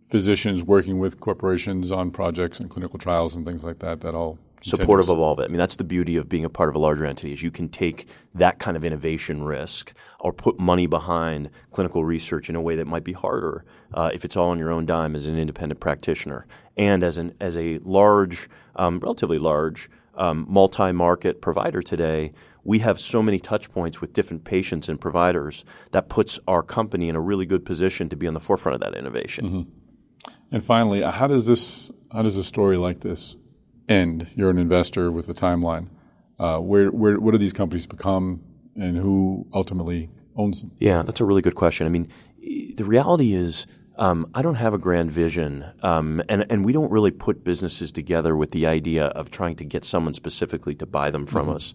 physicians 0.10 0.63
working 0.63 1.00
with 1.00 1.19
corporations 1.19 1.91
on 1.91 2.12
projects 2.12 2.60
and 2.60 2.69
clinical 2.69 3.00
trials 3.00 3.36
and 3.36 3.46
things 3.46 3.63
like 3.63 3.79
that. 3.79 4.01
That 4.01 4.13
all 4.13 4.38
supportive 4.62 5.10
of 5.10 5.20
all 5.20 5.34
of 5.34 5.40
it. 5.40 5.44
I 5.44 5.48
mean, 5.48 5.58
that's 5.58 5.76
the 5.76 5.84
beauty 5.84 6.18
of 6.18 6.28
being 6.28 6.46
a 6.46 6.50
part 6.50 6.70
of 6.70 6.76
a 6.76 6.80
larger 6.80 7.06
entity 7.06 7.34
is 7.34 7.42
you 7.42 7.52
can 7.52 7.70
take 7.70 8.08
that 8.36 8.60
kind 8.60 8.76
of 8.76 8.84
innovation 8.84 9.44
risk 9.44 9.94
or 10.20 10.34
put 10.34 10.60
money 10.60 10.88
behind 10.88 11.50
clinical 11.72 12.04
research 12.04 12.50
in 12.50 12.56
a 12.56 12.62
way 12.62 12.76
that 12.76 12.88
might 12.88 13.04
be 13.04 13.14
harder 13.14 13.66
uh, 13.94 14.10
if 14.14 14.26
it's 14.26 14.36
all 14.36 14.50
on 14.50 14.60
your 14.60 14.72
own 14.72 14.86
dime 14.86 15.16
as 15.16 15.26
an 15.26 15.38
independent 15.38 15.80
practitioner. 15.80 16.46
And 16.76 17.04
as 17.04 17.18
an 17.18 17.34
as 17.40 17.56
a 17.58 17.80
large, 17.80 18.50
um, 18.76 19.00
relatively 19.00 19.40
large 19.40 19.90
um, 20.16 20.46
multi-market 20.50 21.42
provider 21.42 21.82
today, 21.82 22.34
we 22.64 22.80
have 22.80 23.00
so 23.00 23.24
many 23.24 23.40
touch 23.40 23.72
points 23.72 24.02
with 24.02 24.14
different 24.14 24.44
patients 24.44 24.90
and 24.90 25.00
providers 25.00 25.64
that 25.92 26.10
puts 26.10 26.40
our 26.48 26.62
company 26.62 27.08
in 27.08 27.16
a 27.16 27.22
really 27.22 27.46
good 27.46 27.66
position 27.66 28.10
to 28.10 28.16
be 28.16 28.28
on 28.28 28.34
the 28.34 28.40
forefront 28.40 28.76
of 28.76 28.82
that 28.82 28.98
innovation. 28.98 29.46
Mm-hmm. 29.46 30.32
And 30.52 30.64
finally, 30.64 31.02
how 31.02 31.28
does 31.28 31.46
this 31.46 31.92
how 32.12 32.22
does 32.22 32.38
a 32.38 32.44
story 32.44 32.78
like 32.78 33.02
this 33.02 33.38
end? 33.88 34.27
You're 34.36 34.50
an 34.50 34.58
investor 34.58 35.12
with 35.12 35.29
a 35.29 35.34
timeline. 35.34 35.89
Uh, 36.39 36.60
where, 36.60 36.89
where 36.91 37.20
what 37.20 37.32
do 37.32 37.38
these 37.38 37.53
companies 37.53 37.88
become, 37.88 38.44
and 38.75 38.96
who 38.96 39.48
ultimately 39.53 40.10
owns 40.36 40.62
them? 40.62 40.72
Yeah, 40.77 41.01
that's 41.01 41.20
a 41.20 41.25
really 41.25 41.41
good 41.41 41.56
question. 41.56 41.88
I 41.88 41.89
mean, 41.89 42.08
the 42.75 42.86
reality 42.86 43.34
is 43.34 43.65
um, 43.98 44.29
I 44.36 44.41
don't 44.41 44.56
have 44.56 44.74
a 44.74 44.77
grand 44.77 45.12
vision, 45.12 45.65
um, 45.82 46.22
and 46.29 46.46
and 46.51 46.63
we 46.63 46.74
don't 46.74 46.91
really 46.91 47.12
put 47.12 47.44
businesses 47.44 47.91
together 47.91 48.36
with 48.36 48.51
the 48.51 48.67
idea 48.67 49.06
of 49.08 49.32
trying 49.32 49.56
to 49.56 49.65
get 49.65 49.84
someone 49.84 50.13
specifically 50.13 50.75
to 50.75 50.86
buy 50.86 51.10
them 51.10 51.25
from 51.25 51.48
mm-hmm. 51.48 51.56
us. 51.56 51.74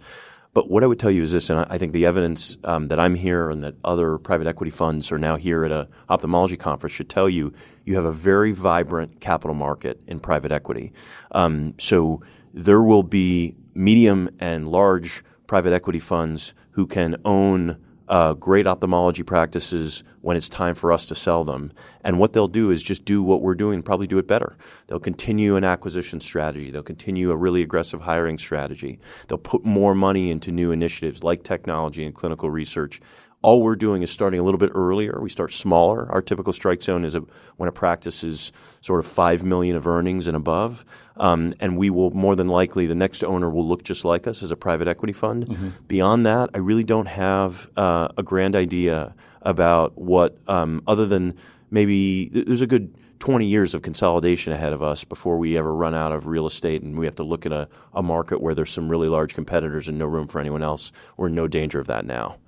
But 0.55 0.71
what 0.71 0.85
I 0.85 0.87
would 0.87 0.99
tell 0.99 1.11
you 1.11 1.23
is 1.23 1.33
this, 1.33 1.49
and 1.49 1.61
I 1.71 1.79
think 1.79 1.93
the 1.93 2.05
evidence 2.05 2.59
um, 2.65 2.89
that 2.89 3.01
I'm 3.01 3.15
here 3.15 3.49
and 3.49 3.65
that 3.65 3.75
other 3.85 4.19
private 4.19 4.47
equity 4.47 4.71
funds 4.71 5.11
are 5.11 5.19
now 5.19 5.37
here 5.37 5.65
at 5.65 5.73
a 5.73 5.89
ophthalmology 6.11 6.59
conference 6.59 6.95
should 6.95 7.09
tell 7.09 7.29
you 7.29 7.55
you 7.87 7.95
have 7.95 8.05
a 8.05 8.13
very 8.13 8.53
vibrant 8.53 9.21
capital 9.21 9.55
market 9.55 10.01
in 10.07 10.21
private 10.21 10.53
equity. 10.53 10.93
Um, 11.31 11.75
so 11.79 12.23
there 12.53 12.83
will 12.83 13.03
be 13.03 13.57
medium 13.75 14.29
and 14.41 14.69
large 14.69 15.25
private 15.47 15.73
equity 15.73 16.01
funds 16.01 16.53
who 16.73 16.87
can 16.87 17.17
own 17.25 17.79
uh, 18.13 18.35
great 18.35 18.67
ophthalmology 18.67 19.23
practices 19.23 20.05
when 20.21 20.37
it's 20.37 20.51
time 20.51 20.75
for 20.75 20.93
us 20.93 21.07
to 21.07 21.15
sell 21.15 21.45
them. 21.45 21.73
And 22.05 22.19
what 22.19 22.35
they'll 22.35 22.47
do 22.47 22.71
is 22.71 22.83
just 22.83 23.07
do 23.07 23.23
what 23.23 23.41
we're 23.41 23.55
doing, 23.55 23.83
probably 23.83 24.07
do 24.07 24.19
it 24.19 24.27
better. 24.27 24.55
They'll 24.87 25.01
continue 25.01 25.57
an 25.57 25.65
acquisition 25.65 26.21
strategy. 26.21 26.71
They'll 26.71 26.83
continue 26.83 27.31
a 27.31 27.37
really 27.37 27.63
aggressive 27.63 28.03
hiring 28.03 28.37
strategy. 28.37 29.01
They'll 29.29 29.39
put 29.39 29.65
more 29.65 29.95
money 29.95 30.31
into 30.31 30.53
new 30.53 30.73
initiatives 30.73 31.25
like 31.25 31.43
technology 31.43 32.05
and 32.05 32.15
clinical 32.15 32.51
research 32.51 33.01
all 33.43 33.63
we're 33.63 33.77
doing 33.77 34.03
is 34.03 34.11
starting 34.11 34.41
a 34.41 34.43
little 34.43 34.59
bit 34.59 34.71
earlier. 34.75 35.19
We 35.21 35.29
start 35.29 35.53
smaller. 35.53 36.11
Our 36.11 36.23
typical 36.23 36.53
strike 36.53 36.83
zone 36.83 37.05
is 37.05 37.15
a, 37.15 37.25
when 37.57 37.69
a 37.69 37.73
practice 37.73 38.23
is 38.23 38.53
sort 38.81 39.01
of 39.01 39.07
five 39.07 39.43
million 39.45 39.77
of 39.77 39.87
earnings 39.87 40.27
and 40.27 40.37
above, 40.37 40.85
um, 41.17 41.55
and 41.61 41.77
we 41.77 41.91
will 41.91 42.11
more 42.13 42.37
than 42.37 42.49
likely 42.49 42.87
the 42.87 42.95
next 42.95 43.23
owner 43.23 43.51
will 43.51 43.67
look 43.67 43.83
just 43.83 44.05
like 44.05 44.27
us 44.27 44.43
as 44.43 44.51
a 44.51 44.57
private 44.57 44.89
equity 44.89 45.13
fund. 45.13 45.47
Mm-hmm. 45.47 45.69
Beyond 45.89 46.27
that, 46.27 46.51
I 46.55 46.59
really 46.59 46.85
don't 46.85 47.07
have 47.07 47.69
uh, 47.77 48.09
a 48.17 48.23
grand 48.23 48.57
idea 48.57 49.15
about 49.43 49.99
what 49.99 50.39
um, 50.47 50.83
other 50.87 51.07
than 51.07 51.35
maybe 51.71 52.29
there's 52.29 52.63
a 52.63 52.67
good 52.67 52.95
20 53.19 53.47
years 53.47 53.73
of 53.73 53.83
consolidation 53.83 54.53
ahead 54.53 54.73
of 54.73 54.83
us 54.83 55.05
before 55.05 55.39
we 55.39 55.57
ever 55.57 55.73
run 55.73 55.95
out 55.95 56.11
of 56.11 56.27
real 56.27 56.45
estate 56.45 56.83
and 56.83 56.99
we 56.99 57.07
have 57.07 57.15
to 57.15 57.23
look 57.23 57.47
at 57.47 57.53
a, 57.53 57.69
a 57.95 58.03
market 58.03 58.41
where 58.41 58.53
there's 58.53 58.71
some 58.71 58.89
really 58.89 59.09
large 59.09 59.33
competitors 59.33 59.87
and 59.87 59.97
no 59.97 60.07
room 60.07 60.27
for 60.27 60.41
anyone 60.41 60.63
else. 60.63 60.91
We're 61.17 61.29
in 61.29 61.35
no 61.37 61.47
danger 61.47 61.79
of 61.79 61.87
that 61.87 62.05
now. 62.05 62.39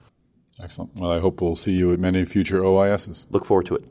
Excellent. 0.63 0.95
Well, 0.97 1.11
I 1.11 1.21
hope 1.21 1.41
we'll 1.41 1.57
see 1.57 1.73
you 1.73 1.93
at 1.93 1.99
many 1.99 2.25
future 2.25 2.61
OISs. 2.61 3.27
Look 3.31 3.45
forward 3.45 3.67
to 3.67 3.77
it. 3.77 3.85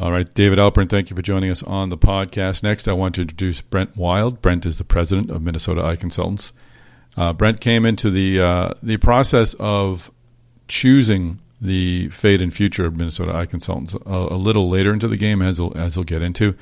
All 0.00 0.10
right, 0.10 0.32
David 0.32 0.58
Alpern, 0.58 0.88
thank 0.88 1.10
you 1.10 1.16
for 1.16 1.20
joining 1.20 1.50
us 1.50 1.62
on 1.62 1.90
the 1.90 1.98
podcast. 1.98 2.62
Next, 2.62 2.88
I 2.88 2.94
want 2.94 3.14
to 3.16 3.20
introduce 3.20 3.60
Brent 3.60 3.94
Wild. 3.94 4.40
Brent 4.40 4.64
is 4.64 4.78
the 4.78 4.84
president 4.84 5.30
of 5.30 5.42
Minnesota 5.42 5.84
Eye 5.84 5.96
Consultants. 5.96 6.54
Uh, 7.14 7.34
Brent 7.34 7.60
came 7.60 7.84
into 7.84 8.10
the 8.10 8.40
uh, 8.40 8.70
the 8.82 8.96
process 8.96 9.54
of 9.60 10.10
choosing 10.66 11.40
the 11.60 12.08
fate 12.08 12.40
and 12.40 12.54
future 12.54 12.86
of 12.86 12.96
Minnesota 12.96 13.34
Eye 13.34 13.44
Consultants 13.44 13.94
a, 13.94 14.28
a, 14.30 14.36
little 14.36 14.68
later 14.68 14.94
into 14.94 15.08
the 15.08 15.18
game, 15.18 15.42
as 15.42 15.58
he'll, 15.58 15.72
as 15.76 15.94
he'll 15.94 16.04
get 16.04 16.22
into. 16.22 16.56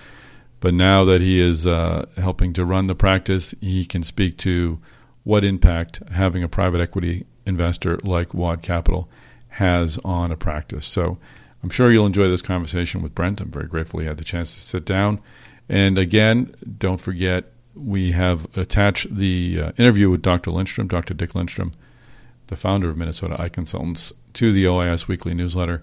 But 0.59 0.75
now 0.75 1.05
that 1.05 1.21
he 1.21 1.41
is 1.41 1.67
uh, 1.67 2.07
helping 2.17 2.53
to 2.55 2.65
run 2.65 2.89
the 2.89 2.95
practice, 2.97 3.55
he 3.61 3.87
can 3.87 4.03
speak 4.03 4.37
to 4.39 4.81
what 5.23 5.45
impact 5.45 6.03
having 6.11 6.43
a 6.43 6.49
private 6.49 6.81
equity 6.81 7.27
investor 7.51 7.99
like 7.99 8.33
Waud 8.33 8.63
Capital 8.63 9.11
has 9.51 9.99
on 10.05 10.33
a 10.33 10.37
practice. 10.37 10.87
So 10.87 11.19
I'm 11.63 11.69
sure 11.69 11.93
you'll 11.93 12.07
enjoy 12.07 12.29
this 12.29 12.41
conversation 12.41 13.03
with 13.03 13.15
Brent. 13.15 13.41
I'm 13.41 13.51
very 13.51 13.67
grateful 13.67 14.01
he 14.01 14.07
had 14.07 14.17
the 14.17 14.25
chance 14.25 14.55
to 14.55 14.61
sit 14.61 14.87
down. 14.87 15.21
And 15.69 15.99
again, 15.99 16.55
don't 16.79 17.01
forget, 17.01 17.53
we 17.75 18.13
have 18.13 18.47
attached 18.57 19.15
the 19.15 19.61
uh, 19.61 19.73
interview 19.77 20.09
with 20.09 20.23
Dr. 20.23 20.51
Lindstrom, 20.51 20.89
Dr. 20.89 21.15
Dick 21.15 21.35
Lindstrom, 21.35 21.73
the 22.47 22.57
founder 22.57 22.89
of 22.89 22.97
Minnesota 22.97 23.41
Eye 23.41 23.51
Consultants, 23.51 24.13
to 24.33 24.53
the 24.53 24.65
OIS 24.65 25.07
weekly 25.07 25.35
newsletter. 25.35 25.83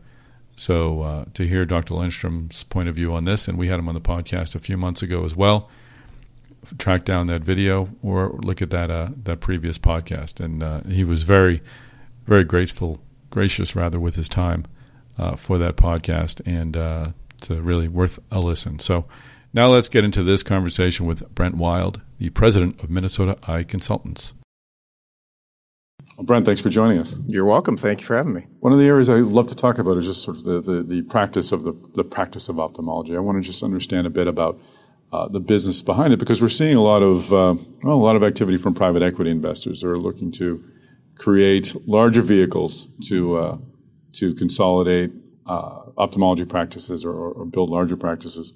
So 0.56 1.02
uh, 1.02 1.26
to 1.36 1.48
hear 1.48 1.66
Dr. 1.66 1.94
Lindstrom's 1.94 2.64
point 2.64 2.90
of 2.90 2.96
view 2.96 3.14
on 3.14 3.26
this, 3.26 3.48
and 3.48 3.58
we 3.58 3.68
had 3.68 3.80
him 3.80 3.88
on 3.88 3.96
the 3.96 4.02
podcast 4.02 4.56
a 4.56 4.60
few 4.60 4.76
months 4.76 5.02
ago 5.04 5.24
as 5.24 5.36
well 5.36 5.70
track 6.78 7.06
down 7.06 7.28
that 7.28 7.42
video 7.42 7.90
or 8.02 8.30
look 8.42 8.62
at 8.62 8.70
that 8.72 8.90
uh, 8.90 9.10
that 9.24 9.40
previous 9.40 9.78
podcast. 9.78 10.40
And 10.40 10.64
uh, 10.64 10.82
he 10.82 11.04
was 11.04 11.24
very, 11.24 11.62
very 12.26 12.44
grateful, 12.44 13.00
gracious 13.30 13.76
rather, 13.76 14.00
with 14.00 14.16
his 14.16 14.30
time 14.30 14.66
uh, 15.18 15.36
for 15.36 15.58
that 15.58 15.76
podcast, 15.76 16.42
and 16.46 16.78
uh, 16.78 17.12
it's 17.36 17.50
really 17.50 17.88
worth 17.88 18.20
a 18.32 18.40
listen. 18.40 18.80
So 18.80 19.06
now 19.54 19.70
let's 19.70 19.90
get 19.90 20.04
into 20.04 20.24
this 20.24 20.44
conversation 20.44 21.06
with 21.06 21.34
Brent 21.34 21.56
Wild, 21.56 22.02
the 22.20 22.30
president 22.30 22.82
of 22.84 22.90
Minnesota 22.90 23.38
Eye 23.48 23.64
Consultants. 23.64 24.34
Well, 26.18 26.26
Brent, 26.26 26.46
thanks 26.46 26.62
for 26.62 26.70
joining 26.70 26.98
us. 26.98 27.18
You're 27.28 27.46
welcome. 27.46 27.78
Thank 27.78 28.02
you 28.02 28.08
for 28.08 28.16
having 28.18 28.34
me. 28.34 28.48
One 28.60 28.74
of 28.74 28.80
the 28.80 28.86
areas 28.86 29.08
I 29.08 29.16
love 29.18 29.48
to 29.48 29.56
talk 29.56 29.78
about 29.78 29.98
is 29.98 30.06
just 30.06 30.24
sort 30.24 30.38
of 30.38 30.44
the, 30.44 30.62
the, 30.62 30.84
the 30.84 31.02
practice 31.04 31.52
of 31.52 31.64
the, 31.64 31.74
the 31.96 32.04
practice 32.04 32.50
of 32.50 32.60
ophthalmology. 32.60 33.16
I 33.16 33.20
want 33.20 33.38
to 33.38 33.48
just 33.48 33.62
understand 33.62 34.08
a 34.08 34.10
bit 34.10 34.28
about 34.28 34.60
uh, 35.12 35.28
the 35.30 35.40
business 35.40 35.82
behind 35.82 36.14
it 36.14 36.18
because 36.18 36.42
we're 36.42 36.50
seeing 36.50 36.76
a 36.76 36.82
lot 36.82 37.02
of 37.02 37.34
uh, 37.34 37.56
well, 37.84 37.96
a 37.96 37.96
lot 37.96 38.16
of 38.16 38.24
activity 38.24 38.58
from 38.58 38.74
private 38.74 39.02
equity 39.02 39.32
investors 39.32 39.82
that 39.82 39.88
are 39.88 39.98
looking 39.98 40.32
to 40.34 40.64
create 41.16 41.76
larger 41.88 42.22
vehicles 42.22 42.88
to 43.04 43.38
uh, 43.38 43.58
to 44.14 44.34
consolidate 44.36 45.12
uh, 45.46 45.80
ophthalmology 45.98 46.46
practices 46.46 47.06
or, 47.06 47.14
or, 47.14 47.46
build 47.46 47.70
larger 47.70 47.96
practices. 47.96 48.52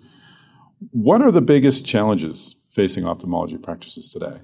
What 0.92 1.22
are 1.22 1.32
the 1.32 1.42
biggest 1.42 1.86
challenges 1.86 2.58
facing 2.70 3.06
ophthalmology 3.06 3.58
practices 3.58 4.12
today? 4.12 4.42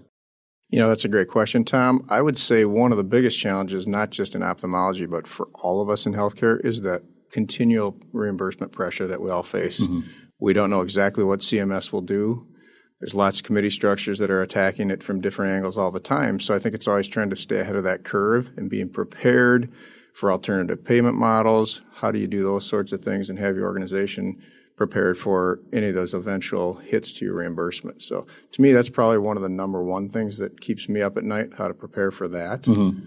You 0.70 0.80
know, 0.80 0.88
that's 0.88 1.04
a 1.04 1.10
great 1.10 1.28
question, 1.28 1.66
Tom. 1.66 2.06
I 2.10 2.22
would 2.22 2.38
say 2.38 2.64
one 2.66 2.92
of 2.92 2.98
the 2.98 3.04
biggest 3.04 3.40
challenges, 3.40 3.86
not 3.86 4.12
just 4.12 4.36
in 4.36 4.44
ophthalmology, 4.44 5.06
but 5.06 5.28
for 5.28 5.50
all 5.56 5.82
of 5.82 5.90
us 5.90 6.06
in 6.06 6.14
healthcare, 6.14 6.64
is 6.64 6.82
that 6.82 7.04
continual 7.32 7.98
reimbursement 8.14 8.72
pressure 8.72 9.08
that 9.08 9.22
we 9.22 9.30
all 9.30 9.44
face. 9.44 9.82
Mm-hmm. 9.82 10.08
We 10.40 10.54
don't 10.54 10.70
know 10.70 10.82
exactly 10.82 11.24
what 11.24 11.40
CMS 11.40 11.92
will 11.92 12.02
do. 12.02 12.48
There's 13.00 13.16
lots 13.16 13.40
of 13.40 13.44
committee 13.44 13.70
structures 13.70 14.20
that 14.20 14.32
are 14.32 14.42
attacking 14.42 14.90
it 14.90 15.04
from 15.04 15.22
different 15.22 15.54
angles 15.54 15.78
all 15.78 15.92
the 15.92 16.00
time. 16.00 16.40
So 16.40 16.56
I 16.56 16.60
think 16.60 16.74
it's 16.74 16.88
always 16.88 17.08
trying 17.08 17.30
to 17.30 17.36
stay 17.36 17.60
ahead 17.60 17.76
of 17.76 17.84
that 17.84 18.04
curve 18.04 18.52
and 18.58 18.70
being 18.70 18.90
prepared 18.90 19.72
for 20.14 20.32
alternative 20.32 20.84
payment 20.84 21.16
models. 21.16 21.82
How 21.96 22.12
do 22.12 22.18
you 22.18 22.28
do 22.28 22.44
those 22.44 22.66
sorts 22.66 22.92
of 22.92 23.04
things 23.04 23.30
and 23.30 23.38
have 23.38 23.56
your 23.56 23.66
organization 23.66 24.42
prepared 24.78 25.18
for 25.18 25.60
any 25.74 25.88
of 25.88 25.96
those 25.96 26.14
eventual 26.14 26.76
hits 26.76 27.12
to 27.12 27.26
your 27.26 27.36
reimbursement. 27.36 28.02
So 28.02 28.28
to 28.52 28.62
me, 28.62 28.72
that's 28.72 28.90
probably 28.90 29.18
one 29.18 29.36
of 29.36 29.44
the 29.44 29.50
number 29.50 29.84
one 29.84 30.08
things 30.08 30.38
that 30.38 30.62
keeps 30.62 30.88
me 30.88 31.02
up 31.02 31.18
at 31.18 31.24
night, 31.24 31.50
how 31.58 31.68
to 31.68 31.74
prepare 31.74 32.12
for 32.12 32.28
that. 32.30 32.62
Mm-hmm. 32.62 33.00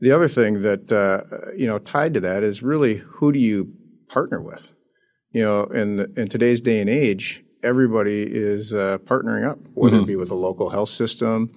The 0.00 0.10
other 0.10 0.26
thing 0.26 0.62
that, 0.62 0.90
uh, 0.90 1.52
you 1.54 1.66
know, 1.66 1.78
tied 1.78 2.14
to 2.14 2.20
that 2.20 2.42
is 2.42 2.62
really 2.62 2.96
who 2.96 3.30
do 3.30 3.38
you 3.38 3.72
partner 4.08 4.42
with? 4.42 4.72
You 5.32 5.42
know, 5.42 5.64
in, 5.64 6.12
in 6.16 6.28
today's 6.28 6.60
day 6.60 6.80
and 6.80 6.90
age, 6.90 7.42
everybody 7.62 8.22
is 8.22 8.72
uh, 8.74 8.98
partnering 8.98 9.48
up, 9.48 9.58
whether 9.74 9.96
mm-hmm. 9.96 10.04
it 10.04 10.06
be 10.06 10.16
with 10.16 10.30
a 10.30 10.34
local 10.34 10.70
health 10.70 10.90
system, 10.90 11.52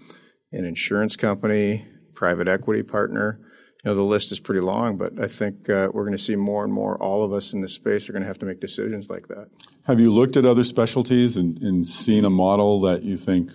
an 0.52 0.66
insurance 0.66 1.16
company, 1.16 1.86
private 2.14 2.48
equity 2.48 2.84
partner 2.84 3.40
you 3.86 3.92
know, 3.92 3.96
the 3.96 4.04
list 4.04 4.32
is 4.32 4.40
pretty 4.40 4.62
long, 4.62 4.98
but 4.98 5.22
I 5.22 5.28
think 5.28 5.70
uh, 5.70 5.90
we're 5.94 6.06
going 6.06 6.18
to 6.18 6.24
see 6.24 6.36
more 6.36 6.64
and 6.64 6.74
more. 6.74 6.98
All 6.98 7.24
of 7.24 7.32
us 7.32 7.54
in 7.54 7.62
this 7.62 7.76
space 7.76 8.10
are 8.10 8.14
going 8.14 8.24
to 8.24 8.28
have 8.28 8.40
to 8.40 8.46
make 8.48 8.60
decisions 8.60 9.12
like 9.12 9.28
that. 9.28 9.48
Have 9.84 10.00
you 10.00 10.12
looked 10.12 10.36
at 10.38 10.46
other 10.46 10.64
specialties 10.64 11.38
and, 11.38 11.60
and 11.60 11.86
seen 11.86 12.26
a 12.26 12.30
model 12.32 12.82
that 12.82 13.04
you 13.04 13.16
think 13.16 13.52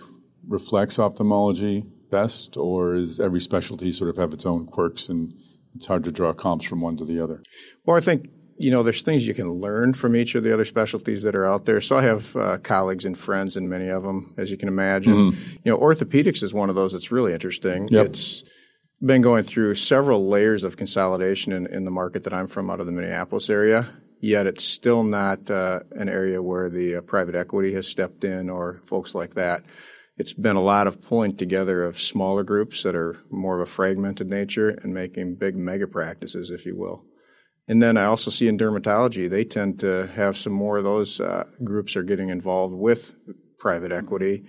reflects 0.47 0.97
ophthalmology 0.97 1.83
best, 2.09 2.55
or 2.55 2.95
is 2.95 3.19
every 3.19 3.41
specialty 3.41 3.91
sort 3.91 4.09
of 4.09 4.15
have 4.15 4.33
its 4.33 4.45
own 4.45 4.67
quirks 4.67 5.09
and 5.09 5.33
it's 5.75 5.87
hard 5.87 6.05
to 6.05 6.13
draw 6.13 6.31
comps 6.31 6.65
from 6.65 6.79
one 6.79 6.95
to 6.95 7.03
the 7.03 7.21
other? 7.21 7.43
Well, 7.85 7.97
I 7.97 8.01
think 8.01 8.29
you 8.61 8.69
know, 8.69 8.83
there's 8.83 9.01
things 9.01 9.25
you 9.25 9.33
can 9.33 9.49
learn 9.51 9.93
from 9.93 10.15
each 10.15 10.35
of 10.35 10.43
the 10.43 10.53
other 10.53 10.65
specialties 10.65 11.23
that 11.23 11.35
are 11.35 11.45
out 11.45 11.65
there. 11.65 11.81
So 11.81 11.97
I 11.97 12.03
have 12.03 12.35
uh, 12.35 12.57
colleagues 12.59 13.05
and 13.05 13.17
friends 13.17 13.57
in 13.57 13.67
many 13.67 13.87
of 13.87 14.03
them, 14.03 14.35
as 14.37 14.51
you 14.51 14.57
can 14.57 14.67
imagine. 14.67 15.13
Mm-hmm. 15.13 15.51
You 15.63 15.71
know, 15.71 15.79
orthopedics 15.79 16.43
is 16.43 16.53
one 16.53 16.69
of 16.69 16.75
those 16.75 16.93
that's 16.93 17.11
really 17.11 17.33
interesting. 17.33 17.87
Yep. 17.89 18.05
It's 18.05 18.43
been 19.03 19.23
going 19.23 19.45
through 19.45 19.75
several 19.75 20.27
layers 20.27 20.63
of 20.63 20.77
consolidation 20.77 21.51
in, 21.51 21.65
in 21.67 21.85
the 21.85 21.91
market 21.91 22.23
that 22.25 22.33
I'm 22.33 22.47
from 22.47 22.69
out 22.69 22.79
of 22.79 22.85
the 22.85 22.91
Minneapolis 22.91 23.49
area. 23.49 23.89
Yet 24.19 24.45
it's 24.45 24.63
still 24.63 25.03
not 25.03 25.49
uh, 25.49 25.79
an 25.93 26.07
area 26.07 26.43
where 26.43 26.69
the 26.69 26.97
uh, 26.97 27.01
private 27.01 27.33
equity 27.33 27.73
has 27.73 27.87
stepped 27.87 28.23
in 28.23 28.47
or 28.47 28.81
folks 28.85 29.15
like 29.15 29.33
that. 29.33 29.63
It's 30.17 30.33
been 30.33 30.55
a 30.55 30.61
lot 30.61 30.85
of 30.85 31.01
pulling 31.01 31.35
together 31.35 31.83
of 31.83 31.99
smaller 31.99 32.43
groups 32.43 32.83
that 32.83 32.95
are 32.95 33.17
more 33.31 33.59
of 33.59 33.67
a 33.67 33.71
fragmented 33.71 34.29
nature 34.29 34.69
and 34.69 34.93
making 34.93 35.37
big 35.37 35.55
mega 35.55 35.87
practices, 35.87 36.51
if 36.51 36.67
you 36.67 36.77
will. 36.77 37.03
And 37.67 37.81
then 37.81 37.95
I 37.95 38.05
also 38.05 38.31
see 38.31 38.47
in 38.47 38.57
dermatology, 38.57 39.29
they 39.29 39.43
tend 39.43 39.79
to 39.79 40.07
have 40.15 40.35
some 40.35 40.53
more 40.53 40.77
of 40.77 40.83
those 40.83 41.19
uh, 41.19 41.45
groups 41.63 41.95
are 41.95 42.03
getting 42.03 42.29
involved 42.29 42.75
with 42.75 43.15
private 43.57 43.91
equity 43.91 44.43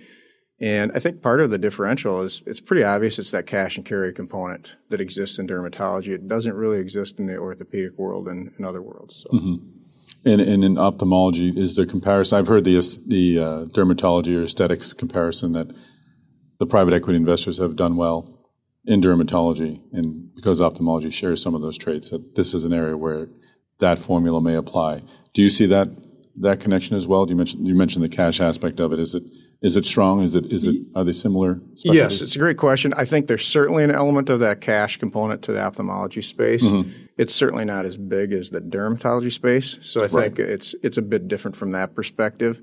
and 0.63 0.93
I 0.95 0.99
think 0.99 1.21
part 1.21 1.41
of 1.41 1.49
the 1.49 1.57
differential 1.57 2.21
is 2.21 2.41
it's 2.45 2.61
pretty 2.61 2.83
obvious 2.83 3.19
it's 3.19 3.31
that 3.31 3.45
cash 3.47 3.75
and 3.75 3.85
carry 3.85 4.13
component 4.13 4.77
that 4.89 5.01
exists 5.01 5.37
in 5.37 5.45
dermatology. 5.45 6.09
It 6.09 6.29
doesn't 6.29 6.53
really 6.53 6.79
exist 6.79 7.19
in 7.19 7.25
the 7.25 7.37
orthopedic 7.37 7.97
world 7.97 8.29
and 8.29 8.53
in 8.57 8.63
other 8.63 8.81
worlds. 8.81 9.23
So. 9.23 9.37
Mm-hmm. 9.37 9.55
And, 10.25 10.39
and, 10.39 10.63
in 10.63 10.77
ophthalmology, 10.77 11.49
is 11.49 11.75
the 11.75 11.85
comparison? 11.85 12.37
I've 12.37 12.47
heard 12.47 12.63
the 12.63 12.79
the 13.05 13.39
uh, 13.39 13.65
dermatology 13.73 14.37
or 14.37 14.43
aesthetics 14.43 14.93
comparison 14.93 15.51
that 15.51 15.67
the 16.59 16.65
private 16.65 16.93
equity 16.93 17.17
investors 17.17 17.57
have 17.57 17.75
done 17.75 17.97
well 17.97 18.42
in 18.85 19.01
dermatology, 19.01 19.81
and 19.91 20.33
because 20.35 20.59
ophthalmology 20.59 21.09
shares 21.09 21.41
some 21.41 21.55
of 21.55 21.61
those 21.61 21.77
traits, 21.77 22.09
that 22.09 22.35
this 22.35 22.53
is 22.53 22.65
an 22.65 22.73
area 22.73 22.97
where 22.97 23.29
that 23.79 23.99
formula 23.99 24.41
may 24.41 24.55
apply. 24.55 25.01
Do 25.33 25.41
you 25.41 25.49
see 25.49 25.65
that 25.67 25.89
that 26.41 26.59
connection 26.59 26.97
as 26.97 27.05
well? 27.05 27.25
Do 27.25 27.31
you 27.31 27.37
mention 27.37 27.65
you 27.65 27.75
mentioned 27.75 28.03
the 28.03 28.09
cash 28.09 28.41
aspect 28.41 28.79
of 28.79 28.91
it? 28.91 28.99
Is 28.99 29.15
it 29.15 29.23
is 29.61 29.77
it 29.77 29.85
strong? 29.85 30.21
Is 30.21 30.35
it 30.35 30.51
is 30.51 30.65
it 30.65 30.75
are 30.95 31.03
they 31.03 31.11
similar? 31.11 31.61
Yes, 31.75 32.21
it's 32.21 32.35
a 32.35 32.39
great 32.39 32.57
question. 32.57 32.93
I 32.95 33.05
think 33.05 33.27
there's 33.27 33.45
certainly 33.47 33.83
an 33.83 33.91
element 33.91 34.29
of 34.29 34.39
that 34.39 34.59
cash 34.59 34.97
component 34.97 35.43
to 35.43 35.53
the 35.53 35.61
ophthalmology 35.61 36.21
space. 36.21 36.63
Mm-hmm. 36.63 36.89
It's 37.17 37.33
certainly 37.33 37.65
not 37.65 37.85
as 37.85 37.97
big 37.97 38.33
as 38.33 38.49
the 38.49 38.61
dermatology 38.61 39.31
space, 39.31 39.77
so 39.81 40.03
I 40.03 40.07
think 40.07 40.39
it's 40.39 40.75
it's 40.83 40.97
a 40.97 41.01
bit 41.03 41.27
different 41.27 41.55
from 41.55 41.71
that 41.73 41.93
perspective. 41.95 42.61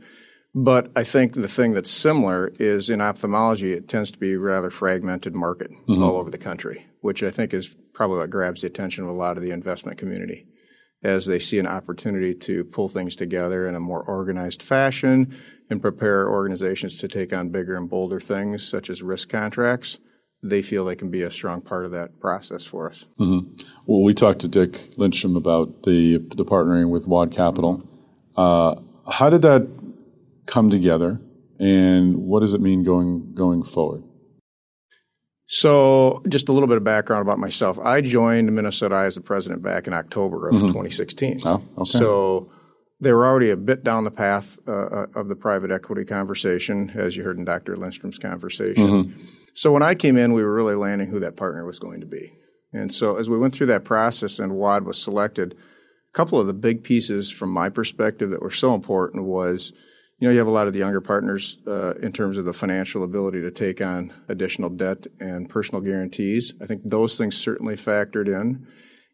But 0.55 0.91
I 0.97 1.05
think 1.05 1.35
the 1.35 1.49
thing 1.49 1.73
that's 1.73 1.91
similar 1.91 2.53
is 2.59 2.91
in 2.91 3.01
ophthalmology, 3.01 3.73
it 3.73 3.89
tends 3.89 4.11
to 4.11 4.19
be 4.19 4.33
a 4.33 4.39
rather 4.39 4.71
fragmented 4.71 5.35
market 5.35 5.71
mm-hmm. 5.71 6.03
all 6.03 6.17
over 6.17 6.31
the 6.31 6.39
country, 6.39 6.87
which 7.01 7.23
I 7.23 7.31
think 7.31 7.55
is 7.55 7.75
probably 7.95 8.19
what 8.19 8.31
grabs 8.31 8.63
the 8.63 8.67
attention 8.67 9.05
of 9.05 9.11
a 9.11 9.15
lot 9.15 9.37
of 9.37 9.43
the 9.43 9.53
investment 9.53 9.99
community 9.99 10.47
as 11.03 11.27
they 11.27 11.39
see 11.39 11.59
an 11.59 11.67
opportunity 11.67 12.35
to 12.35 12.65
pull 12.65 12.89
things 12.89 13.17
together 13.17 13.69
in 13.69 13.75
a 13.75 13.81
more 13.81 14.03
organized 14.03 14.63
fashion 14.63 15.35
and 15.71 15.81
prepare 15.81 16.29
organizations 16.29 16.99
to 16.99 17.09
take 17.09 17.33
on 17.33 17.49
bigger 17.49 17.77
and 17.77 17.89
bolder 17.89 18.21
things 18.21 18.67
such 18.67 18.91
as 18.91 19.03
risk 19.03 19.29
contracts. 19.29 19.99
They 20.43 20.63
feel 20.63 20.85
they 20.85 20.97
can 20.97 21.11
be 21.11 21.23
a 21.23 21.31
strong 21.31 21.61
part 21.61 21.85
of 21.85 21.91
that 21.93 22.19
process 22.19 22.65
for 22.65 22.91
us. 22.91 23.07
Mm-hmm. 23.19 23.55
Well, 23.87 24.03
we 24.03 24.15
talked 24.15 24.41
to 24.41 24.49
Dick 24.49 24.89
Lindstrom 24.97 25.37
about 25.37 25.83
the 25.85 26.19
the 26.35 26.45
partnering 26.45 26.91
with 26.91 27.07
Waud 27.07 27.31
Capital. 27.31 27.87
Uh, 28.37 28.77
how 29.11 29.29
did 29.29 29.43
that 29.43 29.69
come 30.47 30.71
together, 30.71 31.21
and 31.59 32.17
what 32.17 32.41
does 32.41 32.55
it 32.55 32.61
mean 32.61 32.85
going 32.85 33.35
going 33.35 33.63
forward? 33.63 34.03
So, 35.53 36.23
just 36.29 36.49
a 36.49 36.53
little 36.53 36.69
bit 36.69 36.77
of 36.77 36.85
background 36.85 37.23
about 37.23 37.41
myself. 37.41 37.77
I 37.81 38.03
joined 38.03 38.55
Minnesota 38.55 38.95
Eye 38.95 39.07
as 39.07 39.17
the 39.17 39.21
president 39.21 39.63
back 39.63 39.89
in 39.89 39.93
October 39.93 40.49
of 40.49 40.55
mm-hmm. 40.55 40.69
2016. 40.69 41.41
Oh, 41.45 41.63
okay. 41.77 41.91
So, 41.91 42.53
they 43.01 43.13
were 43.13 43.27
already 43.27 43.51
a 43.51 43.57
bit 43.57 43.83
down 43.83 44.05
the 44.05 44.13
path 44.13 44.61
uh, 44.69 44.71
uh, 44.71 45.07
of 45.17 45.29
the 45.29 45.35
private 45.35 45.73
equity 45.73 46.05
conversation, 46.05 46.93
as 46.95 47.17
you 47.17 47.25
heard 47.25 47.37
in 47.37 47.45
Dr. 47.45 47.77
Lindstrom's 47.77 48.19
conversation. 48.19 48.87
Mm-hmm. 48.87 49.21
So, 49.55 49.73
when 49.73 49.83
I 49.83 49.97
came 49.97 50.17
in, 50.17 50.35
we 50.35 50.45
were 50.45 50.55
really 50.55 50.77
landing 50.77 51.09
who 51.09 51.19
that 51.19 51.37
partner 51.37 51.67
was 51.67 51.81
going 51.81 51.99
to 52.01 52.07
be. 52.07 52.33
And 52.73 52.95
so, 52.95 53.17
as 53.17 53.29
we 53.29 53.37
went 53.37 53.53
through 53.53 53.67
that 53.67 53.85
process 53.85 54.39
and 54.39 54.55
Waud 54.55 54.85
was 54.85 55.03
selected, 55.03 55.55
a 55.55 56.17
couple 56.17 56.39
of 56.39 56.47
the 56.47 56.55
big 56.55 56.85
pieces 56.85 57.29
from 57.29 57.51
my 57.51 57.71
perspective 57.71 58.31
that 58.31 58.41
were 58.41 58.53
so 58.53 58.73
important 58.73 59.25
was– 59.25 59.73
you 60.21 60.29
know, 60.29 60.33
you 60.33 60.39
have 60.39 60.47
a 60.47 60.53
lot 60.53 60.67
of 60.67 60.75
the 60.75 60.79
younger 60.79 61.01
partners 61.01 61.57
uh, 61.67 61.95
in 61.95 62.13
terms 62.13 62.37
of 62.37 62.45
the 62.45 62.53
financial 62.53 63.03
ability 63.03 63.41
to 63.41 63.51
take 63.51 63.81
on 63.81 64.13
additional 64.29 64.69
debt 64.69 65.07
and 65.19 65.49
personal 65.49 65.81
guarantees. 65.81 66.53
I 66.61 66.67
think 66.67 66.83
those 66.85 67.17
things 67.17 67.37
certainly 67.37 67.75
factored 67.75 68.29
in. 68.29 68.67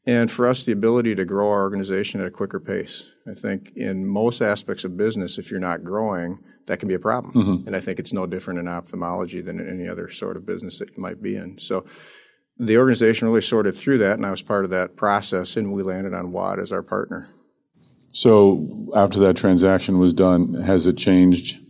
And 0.04 0.30
for 0.30 0.46
us, 0.46 0.64
the 0.64 0.72
ability 0.72 1.14
to 1.14 1.24
grow 1.24 1.50
our 1.50 1.62
organization 1.62 2.20
at 2.20 2.26
a 2.26 2.30
quicker 2.30 2.60
pace. 2.60 3.06
I 3.28 3.34
think 3.34 3.72
in 3.76 4.06
most 4.06 4.40
aspects 4.40 4.84
of 4.84 4.96
business, 4.96 5.38
if 5.38 5.50
you're 5.50 5.60
not 5.60 5.84
growing, 5.84 6.40
that 6.66 6.80
can 6.80 6.88
be 6.88 6.94
a 6.94 6.98
problem. 6.98 7.34
Mm-hmm. 7.34 7.66
And 7.68 7.76
I 7.76 7.80
think 7.80 7.98
it's 7.98 8.12
no 8.12 8.26
different 8.26 8.58
in 8.58 8.68
ophthalmology 8.68 9.40
than 9.40 9.60
in 9.60 9.68
any 9.68 9.88
other 9.88 10.10
sort 10.10 10.36
of 10.36 10.44
business 10.44 10.78
that 10.80 10.96
you 10.96 11.02
might 11.02 11.22
be 11.22 11.36
in. 11.36 11.58
So 11.58 11.86
the 12.58 12.78
organization 12.78 13.28
really 13.28 13.42
sorted 13.42 13.76
through 13.76 13.98
that, 13.98 14.16
and 14.16 14.26
I 14.26 14.30
was 14.30 14.42
part 14.42 14.64
of 14.64 14.70
that 14.70 14.96
process, 14.96 15.56
and 15.56 15.72
we 15.72 15.82
landed 15.82 16.14
on 16.14 16.32
Waud 16.32 16.58
as 16.58 16.72
our 16.72 16.82
partner. 16.82 17.28
So 18.16 18.88
after 18.96 19.20
that 19.20 19.36
transaction 19.36 19.98
was 19.98 20.14
done, 20.14 20.54
has 20.54 20.86
it 20.86 20.96
changed 20.96 21.60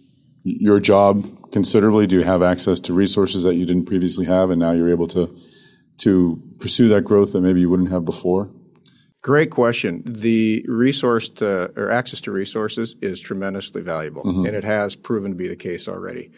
your 0.44 0.78
job 0.78 1.50
considerably? 1.50 2.06
Do 2.06 2.14
you 2.14 2.22
have 2.22 2.40
access 2.40 2.78
to 2.80 2.92
resources 2.92 3.42
that 3.42 3.56
you 3.56 3.66
didn't 3.66 3.86
previously 3.86 4.26
have, 4.26 4.50
and 4.50 4.60
now 4.60 4.70
you're 4.70 4.90
able 4.90 5.08
to 5.08 5.36
to 5.98 6.40
pursue 6.60 6.86
that 6.90 7.00
growth 7.02 7.32
that 7.32 7.40
maybe 7.40 7.58
you 7.58 7.68
wouldn't 7.68 7.90
have 7.90 8.04
before? 8.04 8.48
Great 9.22 9.50
question. 9.50 10.04
The 10.06 10.64
resource 10.68 11.28
to, 11.30 11.72
or 11.74 11.90
access 11.90 12.20
to 12.20 12.30
resources 12.30 12.94
is 13.02 13.18
tremendously 13.18 13.82
valuable, 13.82 14.22
mm-hmm. 14.22 14.46
and 14.46 14.54
it 14.54 14.62
has 14.62 14.94
proven 14.94 15.32
to 15.32 15.36
be 15.36 15.48
the 15.48 15.56
case 15.56 15.88
already. 15.88 16.30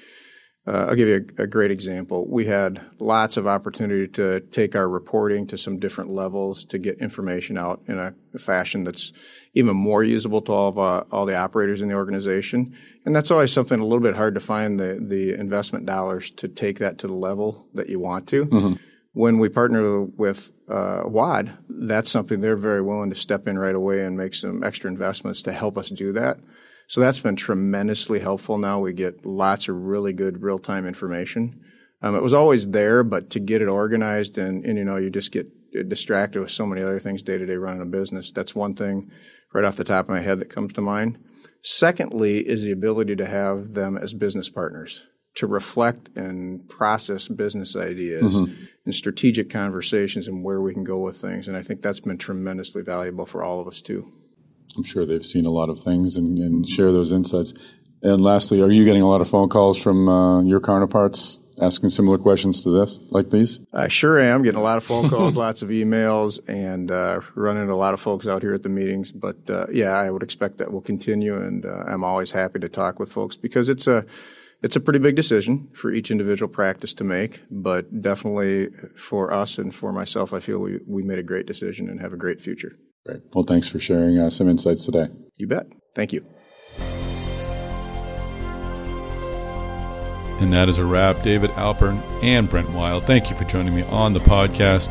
Uh, 0.69 0.85
I'll 0.91 0.97
give 0.97 1.09
you 1.09 1.25
a, 1.39 1.45
a, 1.45 1.47
great 1.47 1.71
example. 1.71 2.27
We 2.29 2.45
had 2.45 2.83
lots 2.99 3.39
of 3.39 3.47
opportunity 3.47 4.07
to 4.09 4.41
take 4.41 4.77
our 4.77 4.87
reporting 4.87 5.47
to 5.47 5.57
some 5.57 5.79
different 5.79 6.11
levels 6.11 6.67
to 6.67 6.79
get 6.79 6.99
information 6.99 7.57
out 7.57 7.81
in 7.87 7.99
a 7.99 8.13
fashion 8.39 8.85
that's 8.85 9.15
even 9.55 9.75
more 9.75 10.05
usable 10.05 10.43
to 10.43 10.53
all 10.53 10.69
of 10.69 10.79
uh, 10.79 11.05
all 11.11 11.25
the 11.25 11.35
operators 11.35 11.81
in 11.81 11.89
the 11.89 11.95
organization. 11.95 12.77
And 13.07 13.17
that's 13.17 13.31
always 13.31 13.51
something 13.51 13.81
a 13.81 13.83
little 13.83 14.03
bit 14.03 14.17
hard 14.17 14.35
to 14.35 14.41
find 14.41 14.79
the 14.79 14.99
the 15.01 15.33
investment 15.33 15.87
dollars 15.87 16.31
to 16.33 16.49
take 16.49 16.81
that 16.81 16.99
to 16.99 17.07
the 17.07 17.15
level 17.15 17.67
that 17.73 17.89
you 17.89 17.99
want 17.99 18.27
to. 18.29 18.45
Mm-hmm. 18.45 18.73
When 19.15 19.39
we 19.39 19.49
partner 19.49 20.03
with 20.03 20.53
uh, 20.69 21.05
Waud, 21.07 21.57
that's 21.71 22.11
something 22.11 22.41
they're 22.41 22.59
very 22.59 22.83
willing 22.83 23.09
to 23.09 23.17
step 23.17 23.49
in 23.49 23.59
right 23.59 23.75
away 23.75 24.05
and 24.05 24.19
make 24.19 24.35
some 24.35 24.63
extra 24.63 24.91
investments 24.91 25.41
to 25.43 25.53
help 25.53 25.79
us 25.79 25.89
do 25.89 26.13
that. 26.13 26.39
So 26.89 27.01
that's 27.01 27.21
been 27.21 27.37
tremendously 27.37 28.19
helpful. 28.19 28.59
Now 28.59 28.81
we 28.81 28.93
get 28.93 29.25
lots 29.25 29.69
of 29.69 29.77
really 29.77 30.13
good 30.13 30.43
real 30.43 30.59
time 30.59 30.87
information. 30.87 31.61
Um, 32.01 32.17
it 32.17 32.23
was 32.23 32.33
always 32.33 32.69
there, 32.69 33.05
but 33.05 33.31
to 33.31 33.41
get 33.41 33.63
it 33.63 33.69
organized 33.69 34.39
and, 34.39 34.65
and 34.65 34.79
you 34.79 34.85
know 34.85 34.97
you 34.97 35.11
just 35.11 35.31
get 35.31 35.47
distracted 35.89 36.41
with 36.41 36.51
so 36.51 36.65
many 36.67 36.83
other 36.83 36.99
things 36.99 37.23
day 37.23 37.39
to 37.39 37.47
day 37.47 37.55
running 37.55 37.83
a 37.83 37.87
business. 37.87 38.33
That's 38.33 38.55
one 38.55 38.75
thing 38.75 39.11
right 39.53 39.65
off 39.65 39.77
the 39.77 39.85
top 39.85 40.07
of 40.07 40.11
my 40.11 40.21
head 40.21 40.41
that 40.41 40.51
comes 40.51 40.73
to 40.75 40.81
mind. 40.81 41.19
Secondly, 41.63 42.39
is 42.39 42.63
the 42.63 42.71
ability 42.71 43.17
to 43.17 43.27
have 43.27 43.75
them 43.75 43.99
as 43.99 44.15
business 44.15 44.49
partners 44.49 45.03
to 45.35 45.47
reflect 45.47 46.09
and 46.17 46.69
process 46.69 47.29
business 47.29 47.77
ideas 47.77 48.35
mm-hmm. 48.35 48.65
and 48.85 48.95
strategic 48.95 49.51
conversations 49.51 50.27
and 50.27 50.43
where 50.43 50.61
we 50.61 50.73
can 50.73 50.85
go 50.85 50.99
with 50.99 51.17
things. 51.17 51.47
And 51.47 51.57
I 51.57 51.63
think 51.63 51.83
that's 51.83 52.01
been 52.01 52.19
tremendously 52.19 52.83
valuable 52.83 53.27
for 53.27 53.43
all 53.43 53.61
of 53.61 53.69
us 53.69 53.81
too. 53.81 54.11
I'm 54.77 54.85
sure 54.85 55.07
they've 55.07 55.25
seen 55.25 55.47
a 55.47 55.51
lot 55.51 55.71
of 55.71 55.81
things 55.81 56.17
and, 56.17 56.39
and 56.39 56.69
share 56.69 56.93
those 56.93 57.13
insights. 57.13 57.55
And 58.03 58.21
lastly, 58.21 58.63
are 58.63 58.71
you 58.71 58.85
getting 58.85 59.03
a 59.03 59.09
lot 59.09 59.21
of 59.21 59.29
phone 59.29 59.49
calls 59.49 59.77
from 59.77 60.09
uh, 60.09 60.43
your 60.43 60.61
counterparts 60.61 61.39
asking 61.61 61.91
similar 61.91 62.19
questions 62.19 62.63
to 62.63 62.71
this, 62.71 62.99
like 63.11 63.31
these? 63.31 63.59
I 63.73 63.89
sure 63.89 64.21
am. 64.21 64.43
Getting 64.43 64.61
a 64.61 64.63
lot 64.63 64.77
of 64.77 64.85
phone 64.85 65.09
calls, 65.09 65.37
lots 65.47 65.63
of 65.63 65.71
emails, 65.71 66.39
and 66.49 66.91
uh, 66.91 67.21
running 67.35 67.69
a 67.69 67.77
lot 67.77 67.95
of 67.95 68.01
folks 68.01 68.27
out 68.27 68.43
here 68.43 68.55
at 68.55 68.63
the 68.63 68.69
meetings. 68.69 69.11
But 69.11 69.51
uh, 69.51 69.67
yeah, 69.73 69.93
I 69.93 70.11
would 70.11 70.23
expect 70.23 70.59
that 70.59 70.73
will 70.73 70.81
continue, 70.81 71.35
and 71.35 71.67
uh, 71.67 71.85
I'm 71.87 72.05
always 72.05 72.31
happy 72.31 72.61
to 72.61 72.69
talk 72.69 72.99
with 72.99 73.11
folks 73.11 73.37
because 73.37 73.69
it's 73.69 73.87
a 73.87 74.05
it's 74.63 74.77
a 74.77 74.81
pretty 74.81 74.99
big 74.99 75.15
decision 75.15 75.69
for 75.73 75.93
each 75.93 76.11
individual 76.11 76.49
practice 76.49 76.93
to 76.95 77.05
make, 77.05 77.43
but 77.51 78.03
definitely 78.03 78.69
for 78.97 79.33
us 79.33 79.57
and 79.57 79.73
for 79.73 79.93
myself, 79.93 80.33
I 80.33 80.41
feel 80.41 80.59
we, 80.59 80.81
we 80.85 81.03
made 81.03 81.19
a 81.21 81.23
great 81.23 81.47
decision 81.47 81.89
and 81.89 82.01
have 82.01 82.13
a 82.13 82.17
great 82.17 82.41
future. 82.41 82.73
Great. 83.09 83.23
Well, 83.33 83.43
thanks 83.43 83.67
for 83.67 83.81
sharing 83.81 84.19
uh, 84.19 84.29
some 84.29 84.51
insights 84.51 84.85
today. 84.85 85.09
You 85.37 85.47
bet. 85.47 85.67
Thank 85.95 86.13
you. 86.13 86.27
And 90.43 90.53
that 90.53 90.69
is 90.69 90.77
a 90.77 90.85
wrap. 90.85 91.23
David 91.23 91.49
Alpern 91.53 92.03
and 92.23 92.51
Brent 92.51 92.69
Wild, 92.71 93.07
thank 93.07 93.31
you 93.31 93.37
for 93.37 93.45
joining 93.45 93.75
me 93.75 93.83
on 93.85 94.13
the 94.13 94.19
podcast. 94.21 94.91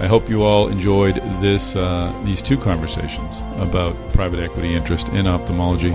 I 0.00 0.08
hope 0.08 0.28
you 0.28 0.42
all 0.42 0.66
enjoyed 0.66 1.16
this 1.40 1.76
uh, 1.76 2.12
these 2.24 2.42
two 2.42 2.58
conversations 2.58 3.38
about 3.58 3.94
private 4.10 4.40
equity 4.40 4.74
interest 4.74 5.08
in 5.10 5.28
ophthalmology. 5.28 5.92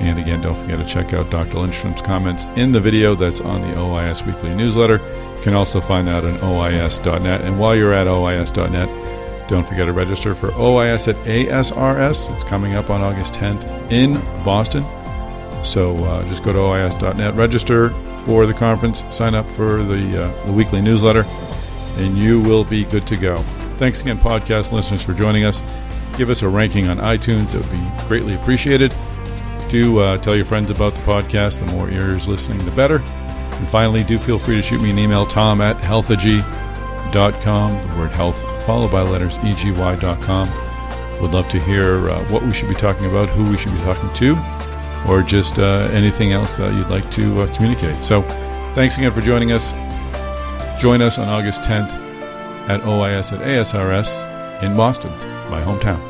And 0.00 0.18
again, 0.18 0.40
don't 0.40 0.58
forget 0.58 0.78
to 0.78 0.86
check 0.86 1.12
out 1.12 1.30
Dr. 1.30 1.58
Lindstrom's 1.58 2.00
comments 2.00 2.46
in 2.56 2.72
the 2.72 2.80
video 2.80 3.14
that's 3.14 3.42
on 3.42 3.60
the 3.60 3.76
OIS 3.76 4.24
weekly 4.24 4.54
newsletter. 4.54 5.02
You 5.36 5.42
can 5.42 5.52
also 5.52 5.82
find 5.82 6.08
that 6.08 6.24
on 6.24 6.32
OIS.net. 6.38 7.42
And 7.42 7.58
while 7.60 7.76
you're 7.76 7.92
at 7.92 8.06
OIS.net, 8.06 9.07
don't 9.48 9.66
forget 9.66 9.86
to 9.86 9.92
register 9.92 10.34
for 10.34 10.48
OIS 10.48 11.08
at 11.08 11.16
ASRS. 11.24 12.32
It's 12.34 12.44
coming 12.44 12.74
up 12.74 12.90
on 12.90 13.00
August 13.00 13.34
10th 13.34 13.90
in 13.90 14.14
Boston. 14.44 14.84
So 15.64 15.96
uh, 16.04 16.26
just 16.28 16.44
go 16.44 16.52
to 16.52 16.58
OIS.net, 16.58 17.34
register 17.34 17.90
for 18.18 18.46
the 18.46 18.54
conference, 18.54 19.04
sign 19.10 19.34
up 19.34 19.50
for 19.50 19.82
the, 19.82 20.24
uh, 20.24 20.46
the 20.46 20.52
weekly 20.52 20.80
newsletter, 20.82 21.24
and 21.96 22.16
you 22.16 22.40
will 22.40 22.64
be 22.64 22.84
good 22.84 23.06
to 23.06 23.16
go. 23.16 23.38
Thanks 23.78 24.02
again, 24.02 24.18
podcast 24.18 24.70
listeners, 24.70 25.02
for 25.02 25.14
joining 25.14 25.44
us. 25.44 25.62
Give 26.16 26.30
us 26.30 26.42
a 26.42 26.48
ranking 26.48 26.88
on 26.88 26.98
iTunes, 26.98 27.54
it 27.54 27.62
would 27.62 27.70
be 27.70 28.06
greatly 28.06 28.34
appreciated. 28.34 28.94
Do 29.70 29.98
uh, 29.98 30.18
tell 30.18 30.36
your 30.36 30.44
friends 30.44 30.70
about 30.70 30.94
the 30.94 31.00
podcast. 31.00 31.58
The 31.58 31.72
more 31.72 31.90
ears 31.90 32.26
listening, 32.26 32.64
the 32.64 32.70
better. 32.70 33.00
And 33.00 33.68
finally, 33.68 34.04
do 34.04 34.18
feel 34.18 34.38
free 34.38 34.56
to 34.56 34.62
shoot 34.62 34.80
me 34.80 34.90
an 34.90 34.98
email, 34.98 35.26
tom 35.26 35.60
at 35.60 35.76
healthegy.com, 37.08 37.88
the 37.88 37.96
word 37.96 38.10
health 38.12 38.64
followed 38.64 38.90
by 38.90 39.02
letters 39.02 39.36
eg.y.com. 39.38 41.20
Would 41.20 41.32
love 41.32 41.48
to 41.48 41.58
hear 41.60 42.10
uh, 42.10 42.22
what 42.30 42.42
we 42.42 42.52
should 42.52 42.68
be 42.68 42.74
talking 42.74 43.06
about, 43.06 43.28
who 43.30 43.50
we 43.50 43.58
should 43.58 43.72
be 43.72 43.80
talking 43.80 44.12
to 44.14 44.36
or 45.08 45.22
just 45.22 45.58
uh, 45.58 45.88
anything 45.92 46.32
else 46.32 46.56
that 46.56 46.74
you'd 46.74 46.88
like 46.88 47.08
to 47.12 47.42
uh, 47.42 47.54
communicate. 47.54 48.02
So, 48.04 48.22
thanks 48.74 48.98
again 48.98 49.12
for 49.12 49.20
joining 49.20 49.52
us. 49.52 49.72
Join 50.80 51.02
us 51.02 51.18
on 51.18 51.28
August 51.28 51.62
10th 51.62 51.90
at 52.68 52.82
OIS 52.82 53.32
at 53.32 53.40
ASRS 53.40 54.62
in 54.62 54.76
Boston, 54.76 55.10
my 55.50 55.62
hometown. 55.62 56.07